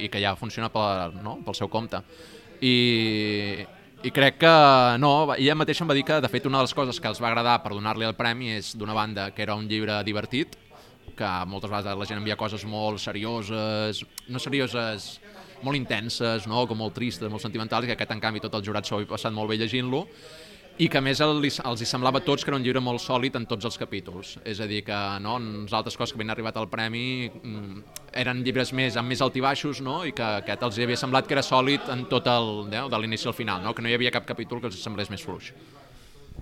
i 0.03 0.09
que 0.09 0.19
ja 0.23 0.33
funciona 0.35 0.71
per, 0.73 1.13
no? 1.21 1.37
pel 1.45 1.55
seu 1.59 1.69
compte. 1.69 2.01
I, 2.57 2.73
i 4.07 4.11
crec 4.11 4.37
que 4.39 4.53
no, 5.01 5.33
ella 5.35 5.55
mateixa 5.59 5.83
em 5.83 5.89
va 5.89 5.95
dir 5.97 6.05
que 6.07 6.21
de 6.23 6.29
fet 6.31 6.45
una 6.47 6.61
de 6.61 6.67
les 6.67 6.73
coses 6.77 6.99
que 7.03 7.09
els 7.11 7.19
va 7.19 7.27
agradar 7.27 7.57
per 7.63 7.73
donar-li 7.73 8.07
el 8.07 8.15
premi 8.15 8.53
és 8.55 8.71
d'una 8.79 8.95
banda 8.95 9.31
que 9.35 9.43
era 9.43 9.57
un 9.59 9.67
llibre 9.67 9.97
divertit, 10.07 10.55
que 11.17 11.31
moltes 11.49 11.71
vegades 11.71 11.97
la 11.99 12.07
gent 12.07 12.21
envia 12.21 12.37
coses 12.39 12.63
molt 12.69 13.01
serioses, 13.03 14.03
no 14.31 14.39
serioses, 14.39 15.09
molt 15.65 15.79
intenses, 15.79 16.47
no? 16.47 16.63
com 16.69 16.79
molt 16.79 16.95
tristes, 16.95 17.27
molt 17.31 17.43
sentimentals, 17.43 17.83
i 17.83 17.91
que 17.91 17.97
aquest 17.97 18.13
en 18.15 18.23
canvi 18.23 18.43
tot 18.43 18.55
el 18.55 18.63
jurat 18.63 18.87
s'ho 18.87 19.01
havia 19.01 19.11
passat 19.11 19.35
molt 19.35 19.51
bé 19.51 19.59
llegint-lo, 19.59 20.05
i 20.79 20.87
que 20.89 20.97
a 20.99 21.01
més 21.01 21.19
el- 21.25 21.41
els 21.43 21.81
hi 21.81 21.85
semblava 21.89 22.19
tots 22.21 22.43
que 22.43 22.51
era 22.51 22.57
un 22.57 22.63
llibre 22.63 22.79
molt 22.81 23.01
sòlid 23.01 23.35
en 23.35 23.45
tots 23.49 23.65
els 23.65 23.77
capítols. 23.77 24.37
És 24.45 24.59
a 24.61 24.67
dir, 24.67 24.83
que 24.85 24.97
no, 25.21 25.37
en 25.37 25.63
les 25.63 25.73
altres 25.73 25.97
coses 25.97 26.13
que 26.13 26.19
havien 26.19 26.29
arribat 26.29 26.57
al 26.57 26.69
premi 26.69 27.29
mm, 27.29 27.81
eren 28.13 28.43
llibres 28.43 28.73
més 28.73 28.95
amb 28.97 29.09
més 29.09 29.21
altibaixos 29.21 29.81
no? 29.81 30.03
i 30.05 30.11
que 30.13 30.23
aquest 30.23 30.63
els 30.63 30.77
havia 30.79 30.97
semblat 30.97 31.25
que 31.27 31.33
era 31.33 31.41
sòlid 31.43 31.89
en 31.89 32.05
tot 32.05 32.27
el, 32.27 32.69
no? 32.69 32.87
de 32.89 32.99
l'inici 32.99 33.27
al 33.27 33.33
final, 33.33 33.63
no? 33.63 33.73
que 33.73 33.81
no 33.81 33.89
hi 33.89 33.93
havia 33.97 34.11
cap 34.11 34.25
capítol 34.25 34.61
que 34.61 34.67
els 34.67 34.77
semblés 34.81 35.09
més 35.09 35.23
fluix. 35.23 35.51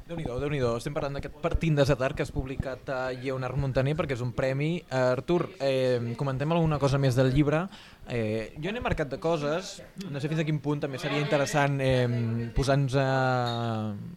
Déu 0.05 0.19
nhi 0.21 0.59
déu 0.61 0.75
Estem 0.77 0.93
parlant 0.93 1.15
d'aquest 1.17 1.39
Partint 1.41 1.79
de 1.79 1.83
Zatar 1.89 2.11
que 2.13 2.21
has 2.21 2.29
publicat 2.29 2.91
a 2.93 2.97
Lleonard 3.09 3.57
Montaner 3.57 3.95
perquè 3.97 4.13
és 4.13 4.21
un 4.21 4.35
premi. 4.37 4.83
Artur, 4.93 5.47
eh, 5.57 6.13
comentem 6.19 6.51
alguna 6.53 6.77
cosa 6.77 6.99
més 7.01 7.15
del 7.17 7.31
llibre. 7.33 7.63
Eh, 8.05 8.53
jo 8.61 8.69
n'he 8.69 8.83
marcat 8.85 9.09
de 9.09 9.17
coses, 9.17 9.81
no 10.11 10.21
sé 10.21 10.29
fins 10.29 10.43
a 10.43 10.45
quin 10.45 10.59
punt 10.61 10.83
també 10.83 10.99
seria 11.01 11.17
interessant 11.17 11.81
eh, 11.81 12.05
posar-nos 12.53 12.99
a 13.01 13.07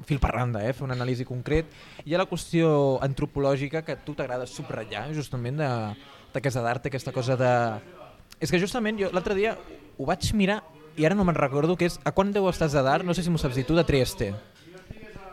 fil 0.05 0.21
per 0.21 0.35
randa, 0.35 0.61
eh, 0.61 0.75
fer 0.77 0.85
una 0.85 0.93
anàlisi 0.93 1.25
concret. 1.25 1.73
Hi 2.05 2.13
ha 2.13 2.21
la 2.21 2.29
qüestió 2.29 3.01
antropològica 3.01 3.81
que 3.81 3.97
a 3.97 4.05
tu 4.05 4.13
t'agrada 4.13 4.45
subratllar, 4.45 5.07
justament, 5.17 5.57
de, 5.57 5.73
de 6.35 6.45
que 6.45 6.53
Zadar 6.53 6.83
té 6.83 6.93
aquesta 6.93 7.17
cosa 7.17 7.41
de... 7.41 7.55
És 8.45 8.53
que 8.53 8.61
justament 8.61 9.01
jo 9.01 9.09
l'altre 9.09 9.33
dia 9.41 9.57
ho 9.97 10.05
vaig 10.05 10.35
mirar 10.37 10.61
i 11.01 11.09
ara 11.09 11.17
no 11.17 11.25
me'n 11.25 11.41
recordo 11.41 11.81
que 11.81 11.89
és 11.89 11.97
a 12.05 12.13
quan 12.13 12.29
deu 12.37 12.53
estar 12.53 12.69
Zadar, 12.69 13.01
no 13.09 13.17
sé 13.17 13.25
si 13.25 13.33
m'ho 13.33 13.41
saps 13.41 13.57
dir 13.57 13.65
tu, 13.65 13.73
de 13.73 13.89
Trieste. 13.89 14.35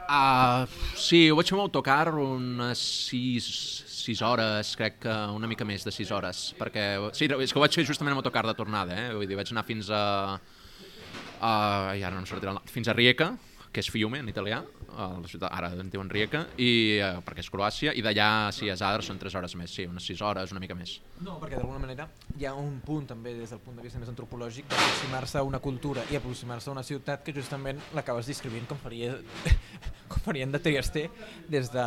Uh, 0.05 0.67
sí, 0.93 1.31
ho 1.31 1.37
vaig 1.37 1.49
fer 1.49 1.55
amb 1.57 1.63
autocar 1.63 2.11
unes 2.21 2.81
6, 3.09 3.47
6 3.89 4.21
hores, 4.27 4.75
crec 4.77 4.99
que 5.07 5.15
una 5.33 5.49
mica 5.49 5.65
més 5.65 5.85
de 5.85 5.93
6 5.93 6.11
hores, 6.13 6.43
perquè 6.59 6.85
sí, 7.17 7.25
és 7.25 7.53
que 7.53 7.57
ho 7.57 7.63
vaig 7.63 7.73
fer 7.73 7.87
justament 7.87 8.13
amb 8.13 8.21
autocar 8.21 8.45
de 8.45 8.53
tornada, 8.57 8.93
eh? 8.93 9.07
vull 9.17 9.25
dir, 9.25 9.37
vaig 9.39 9.49
anar 9.55 9.65
fins 9.65 9.89
a, 9.89 10.03
a 11.41 11.53
ja 11.97 12.13
no 12.13 12.21
em 12.21 12.29
sortirà 12.29 12.53
el 12.53 12.61
fins 12.69 12.91
a 12.91 12.93
Rijeka, 12.97 13.31
que 13.75 13.83
és 13.83 13.89
Fiume 13.91 14.21
en 14.23 14.29
italià, 14.31 14.61
la 14.95 15.27
ciutat, 15.27 15.49
ara 15.51 15.73
en 15.75 15.89
diuen 15.91 16.07
Rijeka, 16.07 16.45
i, 16.55 16.69
uh, 17.03 17.19
perquè 17.25 17.43
és 17.43 17.49
Croàcia, 17.51 17.91
i 17.91 18.03
d'allà 18.05 18.27
sí, 18.55 18.69
a 18.71 18.77
Zadar 18.79 19.03
són 19.03 19.19
3 19.19 19.35
hores 19.35 19.55
més, 19.59 19.73
sí, 19.75 19.83
unes 19.89 20.05
6 20.07 20.21
hores, 20.23 20.53
una 20.55 20.61
mica 20.63 20.77
més. 20.79 20.93
No, 21.25 21.35
perquè 21.41 21.59
d'alguna 21.59 21.81
manera 21.83 22.05
hi 22.39 22.47
ha 22.47 22.53
un 22.55 22.77
punt 22.85 23.09
també 23.09 23.33
des 23.35 23.51
del 23.51 23.59
punt 23.65 23.75
de 23.75 23.83
vista 23.83 23.99
més 23.99 24.11
antropològic 24.11 24.69
d'aproximar-se 24.71 25.41
a 25.41 25.43
una 25.47 25.59
cultura 25.63 26.05
i 26.11 26.15
aproximar-se 26.15 26.71
a 26.71 26.75
una 26.75 26.85
ciutat 26.87 27.25
que 27.25 27.35
justament 27.35 27.81
l'acabes 27.97 28.31
descrivint 28.31 28.67
com 28.69 28.79
faria 28.79 29.17
com 30.11 30.23
farien 30.23 30.55
de 30.55 30.61
Trieste 30.63 31.09
des 31.51 31.71
de, 31.73 31.85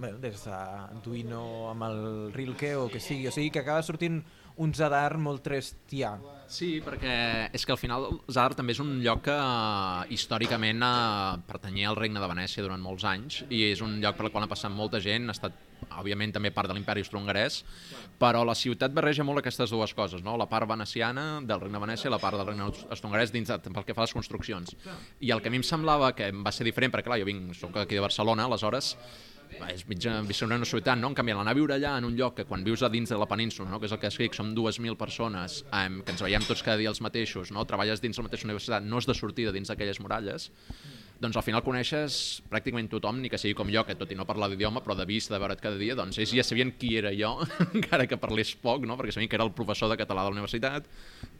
bé, 0.00 0.12
des 0.20 0.44
de 0.44 0.60
Duino 1.04 1.42
amb 1.70 1.88
el 1.88 2.00
Rilke 2.36 2.74
o 2.76 2.88
que 2.92 3.00
sigui, 3.00 3.30
o 3.30 3.32
sigui 3.32 3.52
que 3.54 3.64
acaba 3.64 3.84
sortint 3.86 4.20
un 4.60 4.76
Zadar 4.76 5.16
molt 5.16 5.40
trestià. 5.46 6.18
Sí, 6.50 6.80
perquè 6.82 7.14
és 7.54 7.62
que 7.62 7.70
al 7.70 7.78
final 7.78 8.08
Zadar 8.26 8.56
també 8.58 8.74
és 8.74 8.80
un 8.82 8.96
lloc 9.04 9.22
que 9.28 9.34
eh, 9.38 10.14
històricament 10.16 10.82
eh, 10.82 11.36
pertanyia 11.46 11.92
al 11.92 11.98
regne 11.98 12.18
de 12.18 12.30
Venècia 12.32 12.64
durant 12.66 12.82
molts 12.82 13.06
anys 13.06 13.44
i 13.48 13.68
és 13.68 13.82
un 13.86 14.00
lloc 14.02 14.18
per 14.18 14.26
al 14.26 14.32
qual 14.34 14.48
ha 14.48 14.50
passat 14.50 14.74
molta 14.74 14.98
gent, 15.04 15.30
ha 15.30 15.36
estat 15.36 15.54
òbviament 16.00 16.34
també 16.34 16.50
part 16.54 16.68
de 16.68 16.74
l'imperi 16.74 17.04
austro-hongarès, 17.04 17.60
però 18.20 18.42
la 18.44 18.58
ciutat 18.58 18.92
barreja 18.94 19.24
molt 19.26 19.40
aquestes 19.40 19.70
dues 19.70 19.94
coses, 19.94 20.26
no? 20.26 20.34
la 20.36 20.50
part 20.50 20.68
veneciana 20.68 21.40
del 21.40 21.62
regne 21.62 21.78
de 21.78 21.86
Venècia 21.86 22.10
i 22.10 22.12
la 22.12 22.20
part 22.22 22.36
del 22.36 22.50
regne 22.50 22.66
austro-hongarès 22.66 23.32
dins 23.34 23.50
de, 23.50 23.58
pel 23.70 23.86
que 23.86 23.94
fa 23.94 24.02
a 24.02 24.10
les 24.10 24.16
construccions. 24.18 24.74
I 25.22 25.30
el 25.30 25.42
que 25.42 25.50
a 25.50 25.54
mi 25.54 25.62
em 25.62 25.66
semblava 25.66 26.12
que 26.18 26.32
va 26.34 26.52
ser 26.52 26.66
diferent, 26.66 26.92
perquè 26.92 27.12
clar, 27.12 27.22
jo 27.22 27.30
vinc, 27.30 27.54
soc 27.62 27.78
aquí 27.78 27.98
de 27.98 28.04
Barcelona, 28.04 28.50
aleshores 28.50 28.96
és 29.70 29.84
mitja, 29.88 30.18
en 30.20 30.52
una 30.52 30.68
ciutat, 30.68 30.98
no? 30.98 31.10
En 31.10 31.16
canvi, 31.18 31.34
l'anar 31.36 31.54
a 31.54 31.58
viure 31.58 31.74
allà 31.76 31.96
en 31.98 32.06
un 32.08 32.16
lloc 32.16 32.36
que 32.38 32.46
quan 32.48 32.64
vius 32.64 32.82
a 32.82 32.90
dins 32.92 33.10
de 33.10 33.18
la 33.18 33.28
península, 33.30 33.70
no? 33.70 33.80
que 33.80 33.86
és 33.86 33.92
el 33.92 34.00
que 34.02 34.10
escric, 34.10 34.36
som 34.36 34.54
2.000 34.56 34.96
persones, 35.00 35.64
eh, 35.72 35.88
que 36.04 36.14
ens 36.14 36.22
veiem 36.22 36.46
tots 36.46 36.62
cada 36.66 36.78
dia 36.80 36.92
els 36.92 37.02
mateixos, 37.04 37.52
no? 37.54 37.66
treballes 37.68 38.02
dins 38.02 38.18
la 38.18 38.26
mateixa 38.26 38.48
universitat, 38.48 38.86
no 38.86 38.98
és 39.02 39.10
de 39.10 39.16
sortida 39.16 39.52
dins 39.52 39.70
d'aquelles 39.70 40.00
muralles, 40.00 40.50
doncs 41.20 41.36
al 41.36 41.44
final 41.44 41.60
coneixes 41.60 42.40
pràcticament 42.48 42.88
tothom, 42.88 43.18
ni 43.20 43.28
que 43.28 43.38
sigui 43.38 43.52
com 43.56 43.68
jo, 43.68 43.82
que 43.84 43.96
tot 43.98 44.08
i 44.08 44.16
no 44.16 44.24
parlar 44.24 44.48
d'idioma, 44.48 44.80
però 44.80 44.96
de 44.96 45.04
vista, 45.04 45.34
de 45.34 45.40
veure't 45.42 45.60
cada 45.60 45.76
dia, 45.76 45.96
doncs 45.98 46.16
ells 46.16 46.32
ja 46.32 46.44
sabien 46.46 46.72
qui 46.80 46.94
era 46.96 47.12
jo, 47.12 47.34
encara 47.76 48.06
que 48.08 48.16
parlés 48.20 48.54
poc, 48.56 48.86
no? 48.88 48.96
perquè 48.96 49.12
sabien 49.12 49.28
que 49.28 49.36
era 49.36 49.44
el 49.44 49.52
professor 49.52 49.92
de 49.92 49.98
català 50.00 50.24
de 50.24 50.32
la 50.32 50.38
universitat, 50.38 50.88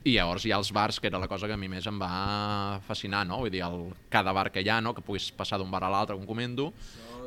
i 0.05 0.19
llavors 0.19 0.45
hi 0.45 0.53
ha 0.53 0.61
els 0.61 0.73
bars, 0.77 1.01
que 1.01 1.09
era 1.09 1.21
la 1.23 1.31
cosa 1.33 1.49
que 1.49 1.57
a 1.57 1.61
mi 1.61 1.71
més 1.73 1.89
em 1.89 1.97
va 2.01 2.81
fascinar, 2.85 3.25
no? 3.29 3.41
vull 3.41 3.55
dir, 3.55 3.65
el, 3.65 3.89
cada 4.13 4.37
bar 4.37 4.51
que 4.53 4.61
hi 4.61 4.69
ha, 4.69 4.83
no? 4.85 4.93
que 4.93 5.05
puguis 5.07 5.31
passar 5.33 5.57
d'un 5.59 5.73
bar 5.73 5.87
a 5.89 5.93
l'altre, 5.95 6.19
com 6.19 6.29
comendo, 6.29 6.75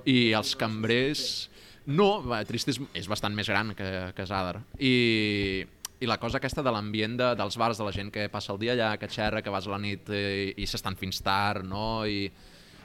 i 0.05 0.33
els 0.37 0.55
cambrers... 0.59 1.49
No, 1.83 2.23
Trist 2.47 2.69
és, 2.71 2.77
és 2.95 3.07
bastant 3.11 3.33
més 3.35 3.49
gran 3.51 3.73
que, 3.75 3.87
que 4.15 4.25
Zadar. 4.25 4.61
I, 4.79 5.65
i 5.99 6.07
la 6.07 6.15
cosa 6.19 6.39
aquesta 6.39 6.63
de 6.63 6.71
l'ambient 6.71 7.17
de, 7.19 7.33
dels 7.35 7.57
bars, 7.59 7.79
de 7.79 7.83
la 7.83 7.91
gent 7.91 8.11
que 8.11 8.29
passa 8.31 8.53
el 8.53 8.61
dia 8.61 8.71
allà, 8.71 8.93
que 8.99 9.11
xerra, 9.11 9.41
que 9.43 9.51
vas 9.51 9.67
a 9.67 9.73
la 9.73 9.81
nit 9.83 10.07
eh, 10.15 10.53
i 10.55 10.67
s'estan 10.67 10.95
fins 10.99 11.19
tard, 11.25 11.67
no? 11.67 12.05
I 12.07 12.29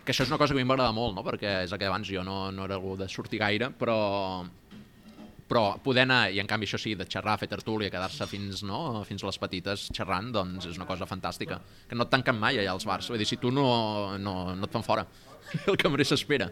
que 0.08 0.14
això 0.14 0.25
és 0.25 0.30
una 0.32 0.38
cosa 0.40 0.54
que 0.54 0.56
a 0.56 0.62
mi 0.62 0.64
m'agrada 0.64 0.94
molt, 0.96 1.12
no? 1.18 1.22
perquè 1.26 1.50
és 1.66 1.72
el 1.75 1.78
que 1.82 1.84
abans 1.84 2.08
jo 2.08 2.22
no, 2.25 2.46
no 2.48 2.64
era 2.64 2.78
algú 2.78 2.94
de 2.96 3.04
sortir 3.12 3.42
gaire, 3.42 3.66
però, 3.76 3.98
però 5.50 5.64
poder 5.84 6.06
anar, 6.06 6.30
i 6.32 6.40
en 6.40 6.48
canvi 6.48 6.64
això 6.64 6.80
sí, 6.80 6.94
de 6.96 7.04
xerrar, 7.04 7.34
fer 7.42 7.50
tertúlia, 7.52 7.90
quedar-se 7.92 8.25
fins, 8.30 8.62
no? 8.64 9.02
fins 9.04 9.20
a 9.20 9.28
les 9.28 9.38
petites 9.42 9.84
xerrant, 9.92 10.30
doncs 10.32 10.70
és 10.70 10.80
una 10.80 10.88
cosa 10.88 11.04
fantàstica, 11.10 11.60
que 11.90 11.98
no 11.98 12.06
et 12.08 12.12
tanquen 12.14 12.40
mai 12.40 12.56
allà 12.56 12.72
als 12.72 12.88
bars, 12.88 13.10
vull 13.12 13.20
dir, 13.20 13.28
si 13.28 13.37
tu 13.37 13.52
no, 13.52 13.68
no, 14.16 14.54
no 14.56 14.70
et 14.70 14.78
fan 14.78 14.87
fora, 14.87 15.04
el 15.68 15.76
cambrer 15.76 16.08
s'espera. 16.08 16.48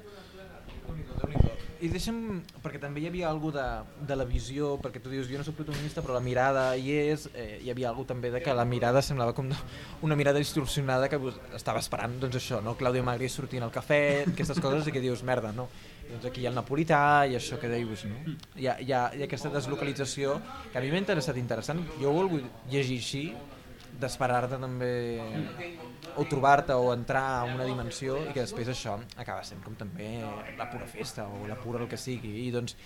I 1.76 1.90
deixa'm, 1.92 2.38
perquè 2.64 2.78
també 2.80 3.02
hi 3.02 3.08
havia 3.10 3.26
algú 3.28 3.50
de, 3.52 3.64
de 4.08 4.16
la 4.16 4.24
visió, 4.24 4.72
perquè 4.80 5.00
tu 5.02 5.10
dius, 5.12 5.26
jo 5.28 5.36
no 5.36 5.44
soc 5.44 5.58
protagonista, 5.58 6.00
però 6.00 6.14
la 6.16 6.22
mirada 6.24 6.70
hi 6.80 6.94
és, 6.96 7.26
eh, 7.36 7.58
hi 7.60 7.68
havia 7.68 7.90
algú 7.90 8.06
també 8.08 8.30
de 8.32 8.40
que 8.40 8.54
la 8.56 8.64
mirada 8.64 9.02
semblava 9.04 9.34
com 9.36 9.50
una 10.06 10.16
mirada 10.16 10.40
distorsionada 10.40 11.10
que 11.12 11.20
estava 11.58 11.82
esperant, 11.84 12.16
doncs 12.22 12.38
això, 12.40 12.62
no? 12.64 12.72
Clàudia 12.80 13.04
Magri 13.04 13.28
sortint 13.28 13.66
al 13.66 13.74
cafè, 13.74 14.00
aquestes 14.32 14.62
coses, 14.64 14.88
i 14.88 14.94
que 14.94 15.04
dius, 15.04 15.20
merda, 15.20 15.52
no? 15.52 15.68
I 16.06 16.14
doncs 16.14 16.30
aquí 16.30 16.40
hi 16.40 16.48
ha 16.48 16.54
el 16.54 16.56
napolità 16.56 17.02
i 17.28 17.36
això 17.36 17.60
que 17.60 17.68
dius, 17.74 18.06
no? 18.08 18.24
Hi 18.56 18.70
ha, 18.70 18.78
hi 18.80 18.96
ha, 18.96 19.02
hi 19.12 19.26
ha 19.26 19.28
aquesta 19.28 19.52
deslocalització 19.52 20.40
que 20.72 20.80
a 20.80 20.84
mi 20.84 20.94
m'ha 20.94 21.04
interessat 21.04 21.36
interessant, 21.36 21.84
jo 22.00 22.08
ho 22.08 22.16
volgut 22.22 22.72
llegir 22.72 23.02
així, 23.04 23.26
d'esperar-te 24.00 24.58
també 24.60 24.90
o 26.16 26.24
trobar-te 26.28 26.74
o 26.76 26.92
entrar 26.94 27.24
a 27.38 27.44
una 27.48 27.64
dimensió 27.68 28.18
i 28.24 28.32
que 28.32 28.42
després 28.42 28.70
això 28.72 28.96
acaba 29.16 29.44
sent 29.44 29.62
com 29.64 29.76
també 29.78 30.20
la 30.58 30.68
pura 30.72 30.86
festa 30.90 31.26
o 31.28 31.46
la 31.48 31.56
pura 31.60 31.82
el 31.84 31.88
que 31.90 31.98
sigui 32.00 32.32
i 32.46 32.50
doncs 32.54 32.76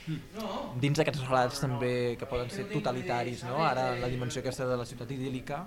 dins 0.82 0.98
d'aquests 0.98 1.26
relats 1.28 1.62
també 1.62 1.92
que 2.18 2.30
poden 2.30 2.50
ser 2.50 2.68
totalitaris 2.72 3.44
no? 3.48 3.60
ara 3.64 3.92
la 4.00 4.10
dimensió 4.12 4.42
aquesta 4.42 4.66
de 4.70 4.78
la 4.80 4.88
ciutat 4.88 5.10
idíl·lica 5.14 5.64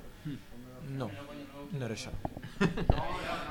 no, 1.00 1.10
no 1.72 1.86
era 1.86 1.94
això 1.96 2.12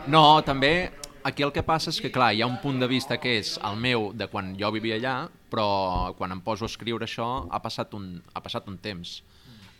No, 0.06 0.42
també 0.42 0.90
aquí 1.24 1.44
el 1.46 1.52
que 1.54 1.62
passa 1.62 1.92
és 1.92 2.00
que, 2.02 2.10
clar, 2.14 2.32
hi 2.34 2.42
ha 2.42 2.48
un 2.50 2.58
punt 2.62 2.80
de 2.82 2.88
vista 2.90 3.18
que 3.22 3.36
és 3.38 3.54
el 3.64 3.78
meu 3.78 4.10
de 4.18 4.26
quan 4.30 4.52
jo 4.58 4.70
vivia 4.74 4.98
allà, 4.98 5.14
però 5.52 6.12
quan 6.18 6.34
em 6.34 6.40
poso 6.42 6.66
a 6.66 6.70
escriure 6.70 7.06
això 7.06 7.28
ha 7.50 7.60
passat 7.62 7.94
un, 7.98 8.16
ha 8.34 8.42
passat 8.42 8.68
un 8.70 8.78
temps. 8.82 9.20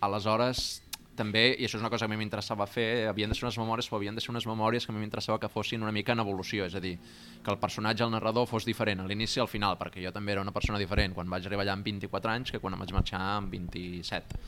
Aleshores, 0.02 0.82
també, 1.22 1.44
i 1.54 1.66
això 1.66 1.78
és 1.78 1.84
una 1.84 1.90
cosa 1.92 2.06
que 2.06 2.10
a 2.10 2.14
mi 2.14 2.18
m'interessava 2.20 2.66
fer, 2.70 3.06
havien 3.10 3.30
de 3.30 3.38
ser 3.38 3.46
unes 3.46 3.58
memòries, 3.60 3.88
però 3.88 4.00
havien 4.00 4.18
de 4.18 4.24
ser 4.24 4.32
unes 4.34 4.46
memòries 4.50 4.86
que 4.86 4.92
a 4.92 4.96
mi 4.96 5.02
m'interessava 5.04 5.38
que 5.42 5.50
fossin 5.52 5.86
una 5.86 5.94
mica 5.94 6.16
en 6.16 6.24
evolució, 6.24 6.66
és 6.66 6.74
a 6.74 6.82
dir, 6.82 6.96
que 7.42 7.54
el 7.54 7.60
personatge, 7.62 8.04
el 8.04 8.12
narrador, 8.14 8.48
fos 8.50 8.66
diferent 8.68 9.02
a 9.02 9.06
l'inici 9.06 9.38
i 9.40 9.44
al 9.44 9.50
final, 9.50 9.78
perquè 9.80 10.02
jo 10.04 10.12
també 10.14 10.34
era 10.34 10.44
una 10.44 10.54
persona 10.54 10.80
diferent 10.82 11.14
quan 11.16 11.30
vaig 11.30 11.46
arribar 11.46 11.66
allà 11.66 11.78
amb 11.78 11.86
24 11.86 12.34
anys 12.34 12.52
que 12.52 12.60
quan 12.62 12.76
em 12.76 12.84
vaig 12.84 12.94
marxar 12.96 13.22
amb 13.38 13.54
27 13.54 14.42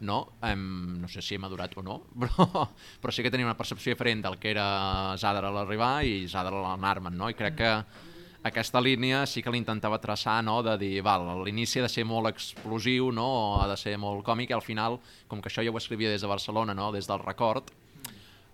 no, 0.00 0.32
um, 0.42 0.98
no 1.00 1.08
sé 1.08 1.22
si 1.22 1.36
he 1.36 1.38
madurat 1.40 1.72
o 1.76 1.82
no, 1.82 2.00
però, 2.20 2.66
però 3.00 3.14
sí 3.14 3.24
que 3.24 3.32
tenia 3.32 3.48
una 3.48 3.56
percepció 3.56 3.94
diferent 3.94 4.24
del 4.26 4.36
que 4.42 4.52
era 4.52 5.16
Zadar 5.16 5.46
a 5.48 5.54
l'arribar 5.54 6.04
i 6.04 6.26
Zadar 6.28 6.52
a 6.52 6.64
l'anar-me'n, 6.64 7.16
no? 7.16 7.30
i 7.32 7.38
crec 7.38 7.56
que 7.62 7.72
aquesta 8.46 8.80
línia 8.80 9.24
sí 9.26 9.42
que 9.42 9.52
l'intentava 9.52 9.98
traçar, 10.02 10.38
no? 10.44 10.60
de 10.64 10.76
dir, 10.80 10.94
val, 11.04 11.26
l'inici 11.44 11.80
ha 11.80 11.86
de 11.86 11.92
ser 11.92 12.04
molt 12.08 12.30
explosiu, 12.30 13.10
no? 13.14 13.28
ha 13.60 13.66
de 13.70 13.76
ser 13.80 13.96
molt 14.00 14.24
còmic, 14.26 14.52
i 14.52 14.56
al 14.56 14.64
final, 14.64 15.00
com 15.28 15.42
que 15.42 15.50
això 15.50 15.64
jo 15.66 15.74
ho 15.74 15.80
escrivia 15.80 16.12
des 16.12 16.24
de 16.24 16.30
Barcelona, 16.30 16.74
no? 16.74 16.92
des 16.94 17.08
del 17.10 17.22
record, 17.24 17.72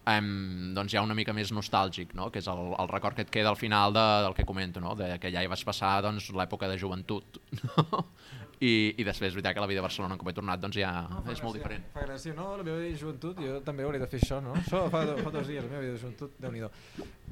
um, 0.08 0.72
doncs 0.76 0.94
hi 0.94 1.00
ha 1.00 1.04
una 1.04 1.16
mica 1.18 1.34
més 1.36 1.52
nostàlgic, 1.54 2.14
no? 2.18 2.30
que 2.32 2.42
és 2.42 2.48
el, 2.50 2.72
el 2.78 2.92
record 2.92 3.18
que 3.18 3.26
et 3.26 3.32
queda 3.32 3.52
al 3.52 3.60
final 3.60 3.94
de, 3.94 4.06
del 4.26 4.36
que 4.38 4.48
comento, 4.48 4.80
no? 4.80 4.94
de 4.98 5.14
que 5.22 5.32
ja 5.34 5.42
hi 5.42 5.50
vas 5.50 5.64
passar 5.64 5.98
doncs, 6.04 6.30
l'època 6.36 6.70
de 6.70 6.78
joventut. 6.80 7.42
No? 7.72 8.06
I, 8.62 8.94
I 8.94 9.04
després, 9.06 9.32
és 9.32 9.34
veritat 9.34 9.56
que 9.56 9.62
la 9.62 9.66
vida 9.66 9.80
a 9.82 9.86
Barcelona, 9.86 10.14
com 10.18 10.28
he 10.30 10.34
tornat, 10.36 10.60
doncs 10.62 10.76
ja 10.78 10.92
no, 11.10 11.22
és 11.32 11.40
molt 11.42 11.58
diferent. 11.58 11.82
Fa 11.96 12.04
gràcia, 12.04 12.34
no? 12.36 12.52
La 12.60 12.62
meva 12.62 12.76
vida 12.78 12.92
de 12.92 13.00
joventut, 13.00 13.40
jo 13.42 13.58
també 13.66 13.82
hauré 13.82 13.98
de 13.98 14.06
fer 14.10 14.20
això, 14.22 14.38
no? 14.44 14.54
Això 14.60 14.84
fa, 14.92 15.02
fa 15.18 15.32
dos 15.34 15.50
dies, 15.50 15.64
la 15.64 15.70
meva 15.72 15.82
vida 15.82 15.96
de 15.96 16.02
joventut, 16.04 16.36
déu 16.38 16.54
nhi 16.54 16.62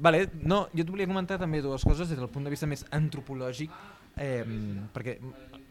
Vale, 0.01 0.25
no, 0.43 0.65
jo 0.75 0.83
et 0.83 0.91
volia 0.91 1.07
comentar 1.07 1.39
també 1.39 1.61
dues 1.63 1.85
coses 1.87 2.11
des 2.11 2.19
del 2.19 2.27
punt 2.33 2.43
de 2.47 2.51
vista 2.51 2.67
més 2.67 2.83
antropològic, 2.97 3.71
eh, 4.19 4.43
perquè 4.91 5.15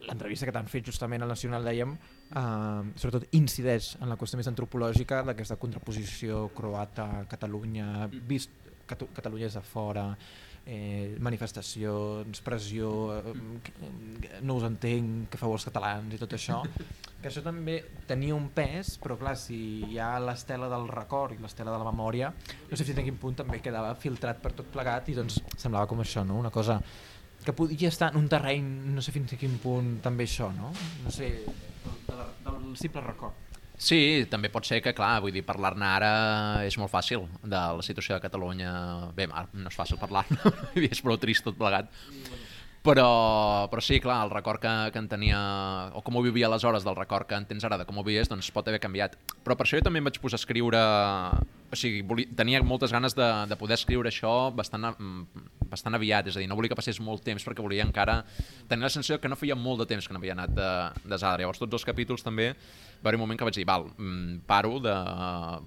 l'entrevista 0.07 0.49
que 0.49 0.55
t'han 0.55 0.71
fet 0.71 0.89
justament 0.89 1.21
al 1.21 1.29
Nacional, 1.29 1.67
dèiem, 1.67 1.93
eh, 1.93 2.93
sobretot 2.95 3.29
incideix 3.37 3.95
en 4.01 4.09
la 4.09 4.17
qüestió 4.17 4.41
més 4.41 4.49
antropològica 4.49 5.21
d'aquesta 5.29 5.59
contraposició 5.61 6.47
croata-Catalunya, 6.57 8.07
vist 8.09 8.57
Catalunya 8.91 9.47
és 9.47 9.53
de 9.55 9.61
fora, 9.63 10.09
eh, 10.65 11.17
manifestacions, 11.19 12.41
pressió, 12.45 12.91
eh, 13.17 14.41
no 14.41 14.57
us 14.59 14.65
entenc, 14.67 15.29
que 15.31 15.39
feu 15.41 15.53
els 15.55 15.65
catalans 15.67 16.13
i 16.13 16.19
tot 16.21 16.35
això, 16.37 16.61
que 17.21 17.29
això 17.29 17.43
també 17.45 17.79
tenia 18.09 18.35
un 18.35 18.49
pes, 18.53 18.95
però 19.01 19.17
clar, 19.19 19.35
si 19.39 19.59
hi 19.89 19.99
ha 20.01 20.13
l'estela 20.21 20.69
del 20.71 20.87
record 20.91 21.37
i 21.37 21.41
l'estela 21.41 21.73
de 21.73 21.81
la 21.81 21.91
memòria, 21.91 22.31
no 22.69 22.77
sé 22.77 22.87
fins 22.87 23.01
a 23.01 23.07
quin 23.07 23.19
punt 23.21 23.39
també 23.41 23.61
quedava 23.61 23.93
filtrat 23.95 24.41
per 24.41 24.53
tot 24.57 24.69
plegat 24.73 25.09
i 25.09 25.17
doncs 25.17 25.41
semblava 25.55 25.89
com 25.89 26.03
això, 26.03 26.25
no? 26.27 26.39
una 26.41 26.53
cosa 26.53 26.79
que 27.43 27.53
podia 27.57 27.89
estar 27.89 28.11
en 28.11 28.19
un 28.21 28.27
terreny, 28.29 28.67
no 28.93 29.01
sé 29.01 29.13
fins 29.13 29.33
a 29.33 29.39
quin 29.41 29.57
punt 29.61 29.95
també 30.05 30.27
això, 30.29 30.51
no? 30.53 30.69
No 31.05 31.13
sé, 31.13 31.31
del, 32.07 32.27
del 32.45 32.75
simple 32.77 33.01
record. 33.01 33.50
Sí, 33.81 34.27
també 34.29 34.51
pot 34.53 34.67
ser 34.67 34.77
que, 34.85 34.93
clar, 34.93 35.15
vull 35.23 35.33
dir, 35.33 35.41
parlar-ne 35.41 35.87
ara 35.87 36.11
és 36.67 36.75
molt 36.77 36.91
fàcil 36.93 37.23
de 37.41 37.61
la 37.79 37.85
situació 37.85 38.13
de 38.13 38.21
Catalunya. 38.21 38.73
Bé, 39.17 39.25
no 39.25 39.71
és 39.71 39.77
fàcil 39.77 39.97
parlar-ne, 39.97 40.37
és 40.91 41.01
prou 41.01 41.17
trist 41.17 41.47
tot 41.47 41.57
plegat. 41.57 41.89
Però, 42.85 43.07
però 43.69 43.81
sí, 43.81 43.99
clar, 44.01 44.19
el 44.25 44.31
record 44.33 44.61
que, 44.61 44.69
que 44.93 45.01
en 45.01 45.09
tenia, 45.09 45.39
o 45.97 46.01
com 46.05 46.17
ho 46.17 46.23
vivia 46.25 46.47
aleshores 46.49 46.85
del 46.85 46.97
record 46.97 47.29
que 47.29 47.37
en 47.37 47.45
tens 47.49 47.65
ara 47.65 47.77
de 47.77 47.85
com 47.89 47.97
ho 47.97 48.05
vivies, 48.05 48.29
doncs 48.29 48.49
pot 48.53 48.69
haver 48.69 48.81
canviat. 48.81 49.17
Però 49.45 49.57
per 49.57 49.65
això 49.65 49.81
jo 49.81 49.85
també 49.85 50.01
em 50.01 50.09
vaig 50.09 50.21
posar 50.21 50.37
a 50.37 50.41
escriure 50.41 50.81
o 51.71 51.77
sigui, 51.79 52.01
volia, 52.03 52.27
tenia 52.35 52.59
moltes 52.67 52.91
ganes 52.91 53.15
de, 53.15 53.27
de 53.47 53.55
poder 53.55 53.77
escriure 53.77 54.11
això 54.11 54.51
bastant, 54.51 54.89
mm, 54.91 55.45
bastant 55.71 55.95
aviat, 55.95 56.27
és 56.27 56.35
a 56.35 56.41
dir, 56.43 56.49
no 56.51 56.57
volia 56.59 56.73
que 56.73 56.77
passés 56.77 56.99
molt 56.99 57.23
temps 57.23 57.45
perquè 57.47 57.63
volia 57.63 57.85
encara 57.87 58.19
tenir 58.67 58.83
la 58.83 58.91
sensació 58.91 59.21
que 59.23 59.31
no 59.31 59.37
feia 59.39 59.55
molt 59.55 59.83
de 59.83 59.87
temps 59.93 60.07
que 60.07 60.13
no 60.13 60.19
havia 60.19 60.35
anat 60.35 60.51
de, 60.57 60.71
de 61.05 61.17
Zadra. 61.17 61.45
Llavors 61.45 61.61
tots 61.63 61.79
els 61.79 61.87
capítols 61.87 62.27
també 62.27 62.49
va 62.51 63.09
haver 63.09 63.15
un 63.17 63.23
moment 63.23 63.39
que 63.39 63.47
vaig 63.47 63.55
dir, 63.55 63.65
val, 63.65 63.87
mm, 63.95 64.43
paro 64.49 64.81
de, 64.83 64.97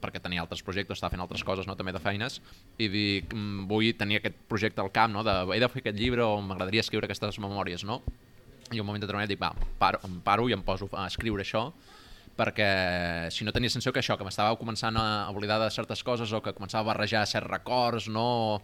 perquè 0.04 0.20
tenia 0.22 0.44
altres 0.44 0.62
projectes, 0.66 1.00
estava 1.00 1.14
fent 1.16 1.24
altres 1.24 1.42
coses, 1.46 1.66
no, 1.66 1.78
també 1.78 1.96
de 1.96 2.04
feines, 2.04 2.40
i 2.76 2.90
dic, 2.92 3.32
mm, 3.32 3.64
vull 3.70 3.88
tenir 3.96 4.20
aquest 4.20 4.36
projecte 4.50 4.84
al 4.84 4.92
camp, 4.92 5.16
no, 5.16 5.24
de, 5.24 5.40
he 5.56 5.60
de 5.62 5.72
fer 5.72 5.82
aquest 5.82 5.98
llibre 5.98 6.22
o 6.26 6.36
m'agradaria 6.44 6.84
escriure 6.84 7.08
aquestes 7.08 7.40
memòries, 7.40 7.88
no? 7.88 8.02
I 8.72 8.80
un 8.80 8.86
moment 8.86 9.02
determinat 9.02 9.32
dic, 9.32 9.40
va, 9.40 9.54
paro, 9.80 10.04
em 10.04 10.20
paro 10.24 10.48
i 10.48 10.54
em 10.56 10.62
poso 10.64 10.88
a 10.92 11.08
escriure 11.08 11.42
això, 11.44 11.70
perquè 12.34 13.30
si 13.34 13.46
no 13.46 13.52
tenia 13.54 13.70
sensació 13.70 13.92
que 13.94 14.02
això, 14.02 14.16
que 14.18 14.26
m'estava 14.26 14.56
començant 14.58 14.96
a 14.98 15.30
oblidar 15.30 15.60
de 15.62 15.68
certes 15.70 16.02
coses 16.06 16.32
o 16.34 16.40
que 16.42 16.54
començava 16.56 16.82
a 16.82 16.90
barrejar 16.92 17.24
certs 17.30 17.50
records, 17.50 18.08
no? 18.10 18.60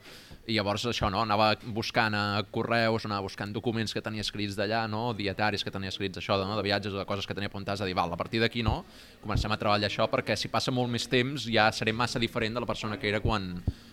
i 0.50 0.56
llavors 0.56 0.88
això, 0.90 1.10
no? 1.12 1.22
anava 1.22 1.52
buscant 1.62 2.16
a 2.18 2.42
correus, 2.50 3.06
anava 3.06 3.28
buscant 3.28 3.54
documents 3.54 3.94
que 3.94 4.02
tenia 4.02 4.26
escrits 4.26 4.58
d'allà, 4.58 4.86
no? 4.90 5.10
dietaris 5.14 5.64
que 5.64 5.74
tenia 5.74 5.92
escrits 5.94 6.18
això, 6.18 6.38
no? 6.42 6.58
de 6.58 6.66
viatges 6.66 6.96
o 6.96 7.00
de 7.00 7.06
coses 7.06 7.28
que 7.28 7.36
tenia 7.36 7.52
apuntades, 7.52 7.84
a 7.84 7.88
dir, 7.88 7.94
val, 7.98 8.12
a 8.12 8.20
partir 8.20 8.42
d'aquí 8.42 8.66
no, 8.66 8.80
comencem 9.22 9.52
a 9.52 9.60
treballar 9.60 9.90
això 9.90 10.10
perquè 10.10 10.36
si 10.36 10.50
passa 10.50 10.74
molt 10.74 10.90
més 10.90 11.06
temps 11.10 11.46
ja 11.46 11.70
seré 11.72 11.94
massa 11.94 12.18
diferent 12.22 12.58
de 12.58 12.64
la 12.64 12.70
persona 12.70 12.98
que 12.98 13.10
era 13.10 13.22
quan, 13.22 13.52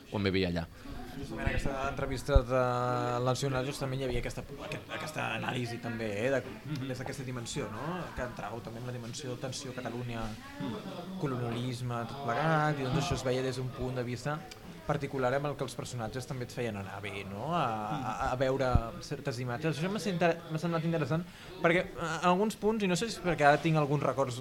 quan 0.10 0.26
vivia 0.26 0.50
allà. 0.54 0.68
Justament 1.18 1.48
en 1.48 1.50
aquesta 1.50 1.74
entrevista 1.90 2.42
del 2.46 3.26
Nacional 3.26 3.66
justament 3.66 4.02
hi 4.02 4.08
havia 4.08 4.22
aquesta, 4.22 4.44
aquesta 4.98 5.26
anàlisi 5.38 5.80
també, 5.84 6.12
eh, 6.26 6.30
de, 6.34 6.42
des 6.84 7.02
d'aquesta 7.02 7.26
dimensió, 7.28 7.68
no? 7.74 7.98
que 8.16 8.26
entrau 8.26 8.62
també 8.66 8.84
en 8.84 8.88
la 8.92 8.96
dimensió 8.96 9.34
de 9.34 9.42
tensió 9.48 9.74
Catalunya, 9.78 10.24
colonialisme, 11.22 12.04
tot 12.12 12.24
plegat, 12.28 12.80
i 12.80 12.88
doncs 12.88 13.02
això 13.02 13.18
es 13.18 13.26
veia 13.28 13.44
des 13.46 13.60
d'un 13.60 13.70
punt 13.78 13.98
de 13.98 14.06
vista 14.08 14.38
particular 14.88 15.34
amb 15.36 15.50
el 15.50 15.58
que 15.60 15.66
els 15.68 15.76
personatges 15.76 16.26
també 16.30 16.48
et 16.48 16.54
feien 16.56 16.78
anar 16.80 17.02
bé, 17.04 17.26
no? 17.28 17.50
a, 17.52 17.66
a, 17.98 18.14
a 18.32 18.36
veure 18.40 18.70
certes 19.04 19.42
imatges. 19.44 19.82
Això 19.82 19.92
m'ha 19.92 20.00
semblat 20.62 20.88
interessant 20.88 21.26
perquè 21.64 21.84
en 21.92 22.30
alguns 22.32 22.56
punts, 22.62 22.86
i 22.86 22.90
no 22.90 22.96
sé 22.96 23.10
si 23.10 23.18
és 23.18 23.26
perquè 23.26 23.50
ara 23.50 23.62
tinc 23.62 23.78
alguns 23.82 24.06
records 24.08 24.40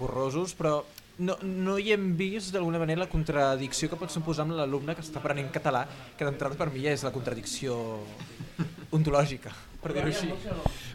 borrosos, 0.00 0.56
però 0.58 0.78
no, 1.22 1.36
no 1.42 1.78
hi 1.78 1.92
hem 1.94 2.12
vist 2.18 2.52
d'alguna 2.54 2.80
manera 2.82 3.04
la 3.04 3.10
contradicció 3.10 3.88
que 3.90 3.98
pot 4.00 4.12
suposar 4.12 4.46
amb 4.46 4.56
l'alumne 4.58 4.96
que 4.98 5.04
està 5.04 5.20
aprenent 5.22 5.50
català, 5.54 5.84
que 6.18 6.26
d'entrada 6.26 6.58
per 6.58 6.68
mi 6.74 6.84
ja 6.84 6.94
és 6.94 7.04
la 7.06 7.12
contradicció 7.14 7.76
ontològica, 8.96 9.52
per 9.80 9.94
dir-ho 9.94 10.10
així. 10.10 10.28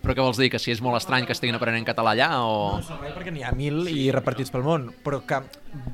Però 0.04 0.14
què 0.14 0.24
vols 0.24 0.40
dir, 0.42 0.52
que 0.54 0.62
si 0.62 0.74
és 0.74 0.84
molt 0.84 1.00
estrany 1.00 1.26
que 1.26 1.34
estiguin 1.36 1.58
aprenent 1.58 1.88
català 1.88 2.14
allà 2.14 2.30
o...? 2.44 2.54
No, 2.84 3.00
no 3.02 3.16
perquè 3.16 3.34
n'hi 3.34 3.46
ha 3.48 3.54
mil 3.58 3.88
i 3.90 4.08
repartits 4.14 4.54
pel 4.54 4.66
món, 4.68 4.92
però 5.06 5.24
que 5.28 5.42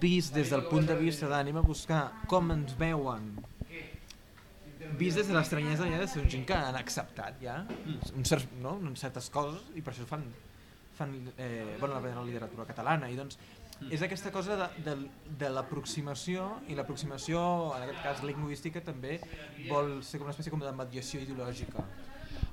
vist 0.01 0.35
des 0.35 0.51
del 0.53 0.65
punt 0.69 0.89
de 0.89 0.97
vista 0.99 1.29
d'ànima 1.31 1.63
buscar 1.65 2.05
com 2.29 2.51
ens 2.55 2.75
veuen 2.79 3.31
vist 4.97 5.17
des 5.17 5.29
de 5.29 5.33
l'estranyesa 5.33 5.87
ja 5.89 5.99
de 6.01 6.07
ser 6.07 6.23
gent 6.29 6.43
que 6.45 6.53
han 6.53 6.75
acceptat 6.77 7.39
ja 7.41 7.61
un 8.13 8.25
cert, 8.27 8.51
no? 8.61 8.75
certes 8.99 9.29
coses 9.33 9.63
i 9.73 9.81
per 9.81 9.93
això 9.93 10.05
fan, 10.05 10.25
fan 10.97 11.15
eh, 11.37 11.77
bueno, 11.79 11.97
la 11.97 12.25
literatura 12.27 12.67
catalana 12.67 13.09
i 13.09 13.17
doncs 13.17 13.39
és 13.91 14.01
aquesta 14.05 14.31
cosa 14.31 14.55
de, 14.59 14.69
de, 14.85 14.95
de 15.39 15.51
l'aproximació 15.51 16.47
i 16.69 16.77
l'aproximació, 16.77 17.41
en 17.75 17.85
aquest 17.87 18.01
cas 18.05 18.23
lingüística, 18.27 18.83
també 18.85 19.19
vol 19.67 19.99
ser 20.05 20.19
com 20.19 20.29
una 20.29 20.35
espècie 20.35 20.53
com 20.53 20.63
de 20.63 20.73
mediació 20.77 21.23
ideològica. 21.23 21.85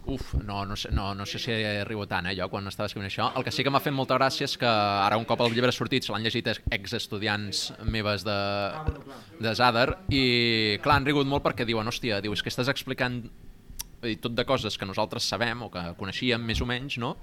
Uf, 0.07 0.33
no, 0.43 0.65
no, 0.65 0.77
sé, 0.77 0.91
no, 0.91 1.15
no 1.15 1.27
sé 1.29 1.39
si 1.39 1.53
arribo 1.53 2.07
tant, 2.09 2.27
eh, 2.31 2.35
jo, 2.39 2.49
quan 2.51 2.67
estava 2.71 2.89
escrivint 2.89 3.11
això. 3.11 3.29
El 3.37 3.45
que 3.45 3.53
sí 3.53 3.63
que 3.63 3.73
m'ha 3.73 3.83
fet 3.85 3.95
molta 3.95 4.17
gràcia 4.17 4.49
és 4.49 4.57
que 4.59 4.69
ara 4.71 5.19
un 5.21 5.27
cop 5.29 5.43
el 5.45 5.53
llibre 5.53 5.71
ha 5.71 5.77
sortit 5.77 6.07
se 6.07 6.15
l'han 6.15 6.25
llegit 6.25 6.49
ex-estudiants 6.49 7.67
meves 7.85 8.25
de, 8.27 8.39
de 9.39 9.55
Zadar 9.55 9.89
i, 10.09 10.25
clar, 10.83 10.99
han 10.99 11.07
rigut 11.07 11.29
molt 11.29 11.45
perquè 11.45 11.69
diuen, 11.69 11.87
hòstia, 11.87 12.23
diu, 12.25 12.33
és 12.33 12.43
que 12.43 12.53
estàs 12.53 12.73
explicant 12.73 13.23
i 14.09 14.17
tot 14.17 14.33
de 14.33 14.47
coses 14.49 14.79
que 14.81 14.89
nosaltres 14.89 15.29
sabem 15.29 15.67
o 15.67 15.71
que 15.73 15.83
coneixíem 16.01 16.43
més 16.43 16.63
o 16.65 16.69
menys, 16.69 16.97
no? 16.99 17.15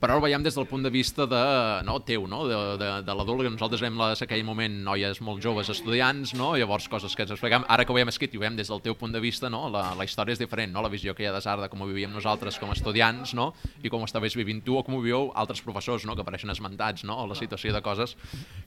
Però 0.00 0.18
ho 0.18 0.22
veiem 0.24 0.42
des 0.44 0.56
del 0.56 0.66
punt 0.68 0.84
de 0.84 0.90
vista 0.92 1.26
de, 1.30 1.42
no, 1.86 1.98
teu, 2.04 2.26
no? 2.30 2.42
de, 2.48 2.58
de, 2.80 2.88
de 3.06 3.16
l'adult, 3.16 3.44
que 3.44 3.52
nosaltres 3.52 3.82
veiem 3.84 3.96
les, 4.00 4.22
aquell 4.24 4.44
moment 4.46 4.76
noies 4.86 5.20
molt 5.24 5.42
joves 5.44 5.70
estudiants, 5.72 6.34
no? 6.38 6.52
llavors 6.60 6.88
coses 6.92 7.14
que 7.16 7.24
ens 7.24 7.34
expliquem, 7.36 7.64
ara 7.68 7.86
que 7.86 7.94
ho 7.94 7.98
hem 8.00 8.12
escrit 8.12 8.34
i 8.34 8.40
ho 8.40 8.44
veiem 8.44 8.58
des 8.58 8.70
del 8.72 8.82
teu 8.84 8.98
punt 8.98 9.14
de 9.14 9.22
vista, 9.24 9.50
no? 9.52 9.66
la, 9.72 9.86
la 9.98 10.06
història 10.08 10.36
és 10.36 10.42
diferent, 10.42 10.74
no? 10.74 10.84
la 10.84 10.92
visió 10.92 11.14
que 11.16 11.24
hi 11.24 11.30
ha 11.30 11.34
de 11.34 11.42
Sarda, 11.44 11.70
com 11.72 11.84
ho 11.84 11.88
vivíem 11.90 12.12
nosaltres 12.12 12.58
com 12.60 12.72
a 12.72 12.76
estudiants, 12.76 13.34
no? 13.38 13.52
i 13.82 13.92
com 13.92 14.04
ho 14.04 14.10
estaves 14.10 14.36
vivint 14.36 14.64
tu 14.66 14.78
o 14.78 14.84
com 14.84 14.98
ho 14.98 15.02
viviu 15.02 15.30
altres 15.34 15.64
professors, 15.64 16.06
no? 16.08 16.16
que 16.18 16.24
apareixen 16.26 16.52
esmentats, 16.52 17.06
no? 17.08 17.22
la 17.30 17.38
situació 17.38 17.74
de 17.74 17.82
coses 17.84 18.16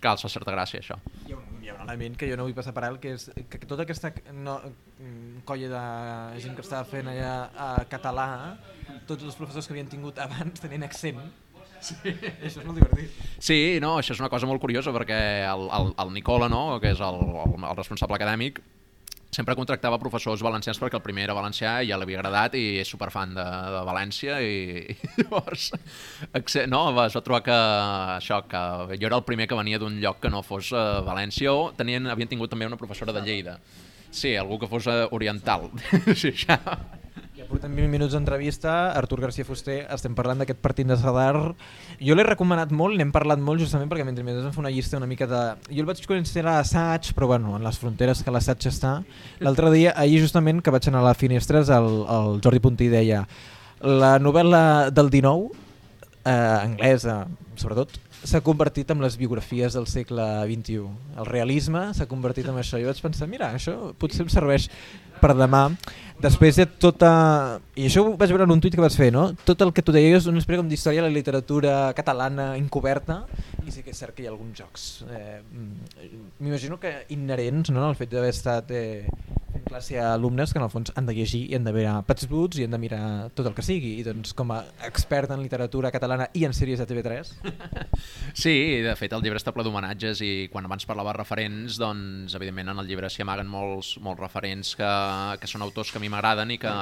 que 0.01 0.09
els 0.11 0.25
fa 0.25 0.31
certa 0.31 0.55
gràcia, 0.55 0.81
això. 0.81 0.99
Hi 1.27 1.37
ha 1.37 1.77
un 1.77 1.87
element 1.87 2.17
que 2.17 2.29
jo 2.29 2.37
no 2.39 2.47
vull 2.47 2.57
passar 2.57 2.73
per 2.73 2.87
alt, 2.87 3.01
que 3.03 3.17
és 3.17 3.29
que 3.49 3.65
tota 3.67 3.85
aquesta 3.85 4.13
no, 4.33 4.59
colla 5.45 5.67
de 5.73 6.39
gent 6.43 6.55
que 6.57 6.63
estava 6.65 6.85
fent 6.89 7.09
allà 7.11 7.33
a 7.53 7.67
català, 7.89 8.29
tots 9.09 9.23
els 9.23 9.37
professors 9.37 9.67
que 9.67 9.75
havien 9.75 9.91
tingut 9.91 10.17
abans 10.23 10.63
tenien 10.63 10.87
accent 10.87 11.21
Sí. 11.77 11.93
Això 12.09 12.61
és 12.61 12.65
molt 12.65 12.79
divertit. 12.79 13.19
Sí, 13.37 13.77
no, 13.83 13.97
això 13.99 14.15
és 14.15 14.21
una 14.23 14.31
cosa 14.33 14.47
molt 14.49 14.61
curiosa 14.63 14.89
perquè 14.95 15.19
el, 15.45 15.67
el, 15.77 15.91
el 16.01 16.15
Nicola, 16.15 16.49
no, 16.49 16.79
que 16.81 16.95
és 16.95 17.03
el, 17.05 17.21
el, 17.43 17.53
el 17.59 17.77
responsable 17.77 18.17
acadèmic, 18.17 18.63
sempre 19.37 19.55
contractava 19.59 19.99
professors 20.01 20.41
valencians 20.41 20.79
perquè 20.81 20.97
el 20.97 21.03
primer 21.03 21.25
era 21.27 21.35
valencià 21.37 21.75
i 21.83 21.89
ja 21.91 21.97
l'havia 21.99 22.21
agradat 22.21 22.55
i 22.57 22.79
és 22.81 22.89
superfan 22.89 23.35
de, 23.35 23.43
de 23.43 23.81
València 23.85 24.39
i, 24.41 24.55
i 24.93 24.95
llavors 25.19 25.67
no, 26.71 26.81
es 27.03 27.17
va 27.17 27.23
trobar 27.25 27.41
que 27.45 27.57
això, 28.15 28.39
que 28.49 28.61
jo 28.95 29.09
era 29.11 29.19
el 29.19 29.27
primer 29.27 29.49
que 29.49 29.59
venia 29.59 29.81
d'un 29.83 29.99
lloc 30.01 30.23
que 30.23 30.31
no 30.33 30.41
fos 30.47 30.71
uh, 30.73 31.03
València 31.05 31.53
o 31.53 31.69
tenien, 31.77 32.07
havien 32.09 32.31
tingut 32.31 32.53
també 32.53 32.69
una 32.69 32.79
professora 32.79 33.13
de 33.13 33.25
Lleida. 33.27 33.59
Sí, 34.17 34.33
algú 34.35 34.57
que 34.57 34.69
fos 34.71 34.89
uh, 34.89 35.05
oriental. 35.13 35.69
sí, 36.21 36.33
ja 36.47 36.59
portem 37.47 37.73
20 37.75 37.89
minuts 37.89 38.13
d'entrevista, 38.13 38.91
Artur 38.97 39.21
García 39.23 39.45
Fuster, 39.47 39.77
estem 39.93 40.15
parlant 40.17 40.41
d'aquest 40.41 40.59
partit 40.63 40.87
de 40.87 40.97
Sadar. 40.99 41.53
Jo 42.03 42.15
l'he 42.17 42.25
recomanat 42.27 42.73
molt, 42.75 42.97
n'hem 42.99 43.13
parlat 43.15 43.41
molt 43.43 43.63
justament 43.63 43.89
perquè 43.91 44.05
mentre 44.07 44.25
més 44.27 44.39
em 44.41 44.53
fa 44.53 44.61
una 44.63 44.71
llista 44.73 44.99
una 44.99 45.09
mica 45.09 45.27
de... 45.29 45.41
Jo 45.71 45.83
el 45.83 45.89
vaig 45.89 46.03
conèixer 46.09 46.43
a 46.43 46.49
l'assaig, 46.49 47.13
però 47.17 47.31
bueno, 47.31 47.55
en 47.57 47.65
les 47.65 47.79
fronteres 47.79 48.23
que 48.23 48.33
l'assaig 48.33 48.67
està. 48.69 48.97
L'altre 49.43 49.71
dia, 49.73 49.95
ahir 49.95 50.19
justament, 50.23 50.61
que 50.61 50.73
vaig 50.75 50.89
anar 50.91 51.05
a 51.05 51.09
la 51.09 51.15
Finestres, 51.17 51.71
el, 51.73 51.89
el 52.17 52.41
Jordi 52.43 52.63
Puntí 52.63 52.91
deia 52.91 53.23
la 53.81 54.17
novel·la 54.19 54.63
del 54.91 55.11
19, 55.13 55.67
eh, 56.25 56.31
anglesa 56.33 57.21
sobretot, 57.57 57.97
s'ha 58.23 58.41
convertit 58.41 58.89
en 58.91 59.01
les 59.03 59.17
biografies 59.19 59.75
del 59.77 59.87
segle 59.89 60.25
XXI. 60.49 60.87
El 61.17 61.27
realisme 61.29 61.87
s'ha 61.93 62.07
convertit 62.09 62.47
en 62.49 62.57
això. 62.57 62.79
Jo 62.81 62.89
vaig 62.89 63.01
pensar, 63.03 63.27
mira, 63.29 63.51
això 63.55 63.93
potser 63.99 64.25
em 64.25 64.31
serveix 64.33 64.69
per 65.21 65.33
demà. 65.37 65.67
Després 66.17 66.57
de 66.57 66.65
tota... 66.65 67.09
I 67.77 67.85
això 67.85 68.01
ho 68.01 68.15
vaig 68.17 68.31
veure 68.33 68.47
en 68.47 68.55
un 68.55 68.61
tuit 68.61 68.73
que 68.73 68.81
vas 68.81 68.97
fer, 68.97 69.11
no? 69.13 69.27
Tot 69.45 69.61
el 69.61 69.69
que 69.73 69.83
tu 69.85 69.93
deies, 69.93 70.25
una 70.25 70.41
espècie 70.41 70.57
com 70.63 70.69
d'història 70.71 71.03
de 71.03 71.11
la 71.11 71.13
literatura 71.13 71.75
catalana 71.97 72.55
encoberta, 72.57 73.19
i 73.67 73.73
sí 73.73 73.83
que 73.85 73.93
és 73.93 74.01
cert 74.01 74.17
que 74.17 74.25
hi 74.25 74.29
ha 74.29 74.33
alguns 74.33 74.57
jocs. 74.57 74.87
Eh, 75.13 75.41
M'imagino 76.39 76.79
que 76.81 77.03
inherents 77.13 77.69
no, 77.69 77.85
al 77.85 77.99
fet 77.99 78.09
d'haver 78.15 78.33
estat 78.33 78.73
eh, 78.73 79.05
en 79.57 79.63
classe 79.65 79.99
a 79.99 80.13
alumnes 80.13 80.53
que 80.53 80.59
en 80.59 80.65
el 80.65 80.71
fons 80.71 80.91
han 80.95 81.05
de 81.05 81.13
llegir 81.17 81.43
i 81.51 81.55
han 81.57 81.65
de 81.67 81.73
mirar 81.75 81.99
Pets 82.07 82.27
Bruts 82.29 82.59
i 82.59 82.65
han 82.65 82.73
de 82.73 82.79
mirar 82.81 83.29
tot 83.35 83.49
el 83.49 83.55
que 83.57 83.65
sigui. 83.65 83.95
I 83.99 84.05
doncs 84.07 84.33
com 84.37 84.53
a 84.55 84.61
expert 84.87 85.33
en 85.33 85.41
literatura 85.43 85.91
catalana 85.93 86.29
i 86.33 86.45
en 86.47 86.55
sèries 86.55 86.81
de 86.81 86.89
TV3... 86.89 87.33
Sí, 88.37 88.53
de 88.85 88.91
fet 88.93 89.13
el 89.15 89.23
llibre 89.25 89.39
està 89.39 89.49
ple 89.49 89.63
d'homenatges 89.65 90.19
i 90.21 90.31
quan 90.53 90.67
abans 90.67 90.85
parlava 90.85 91.15
referents, 91.15 91.79
doncs 91.81 92.35
evidentment 92.37 92.69
en 92.69 92.81
el 92.83 92.89
llibre 92.89 93.09
s'hi 93.09 93.23
amaguen 93.25 93.49
molts, 93.49 93.95
molts 94.03 94.21
referents 94.21 94.75
que, 94.77 94.91
que 95.41 95.49
són 95.49 95.65
autors 95.65 95.91
que 95.91 95.99
a 95.99 96.03
mi 96.03 96.11
m'agraden 96.11 96.51
i 96.55 96.59
que 96.61 96.73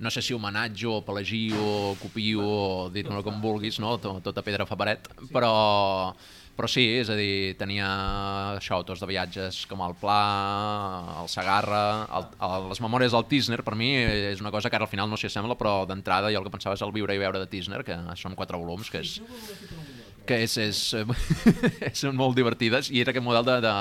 no 0.00 0.10
sé 0.10 0.22
si 0.24 0.32
homenatge 0.32 0.88
o 0.88 1.00
pelagio 1.04 1.60
o 1.60 1.96
copio 2.00 2.88
dit-me 2.92 3.22
com 3.22 3.40
vulguis, 3.42 3.78
no? 3.82 3.98
Tot, 4.00 4.22
tota 4.24 4.44
pedra 4.46 4.68
fa 4.68 4.78
paret, 4.80 5.10
però 5.32 6.14
però 6.60 6.68
sí, 6.68 6.82
és 7.00 7.08
a 7.08 7.14
dir, 7.16 7.54
tenia 7.56 7.86
això, 8.58 8.76
autors 8.76 9.00
de 9.00 9.06
viatges 9.08 9.62
com 9.70 9.80
el 9.80 9.94
Pla, 9.96 10.16
el 11.22 11.30
Sagarra, 11.32 11.84
el, 12.18 12.26
el, 12.36 12.66
les 12.68 12.82
memòries 12.84 13.14
del 13.16 13.24
Tisner, 13.30 13.62
per 13.64 13.72
mi 13.80 13.94
és 13.96 14.42
una 14.44 14.52
cosa 14.52 14.68
que 14.68 14.76
ara 14.76 14.84
al 14.84 14.92
final 14.92 15.08
no 15.08 15.16
s'hi 15.16 15.30
sembla, 15.32 15.56
però 15.56 15.86
d'entrada 15.88 16.28
jo 16.28 16.42
el 16.42 16.44
que 16.44 16.52
pensava 16.52 16.76
és 16.76 16.84
el 16.84 16.92
viure 16.92 17.16
i 17.16 17.22
veure 17.22 17.40
de 17.40 17.48
Tisner, 17.48 17.80
que 17.86 17.96
són 18.20 18.36
quatre 18.36 18.60
volums, 18.60 18.92
que 18.92 19.00
és 19.00 19.14
que 20.30 20.38
és, 20.44 20.54
és, 20.62 20.80
són 22.02 22.14
molt 22.18 22.38
divertides 22.38 22.92
i 22.94 23.02
era 23.02 23.10
aquest 23.10 23.26
model 23.26 23.46
de, 23.48 23.56
de 23.64 23.74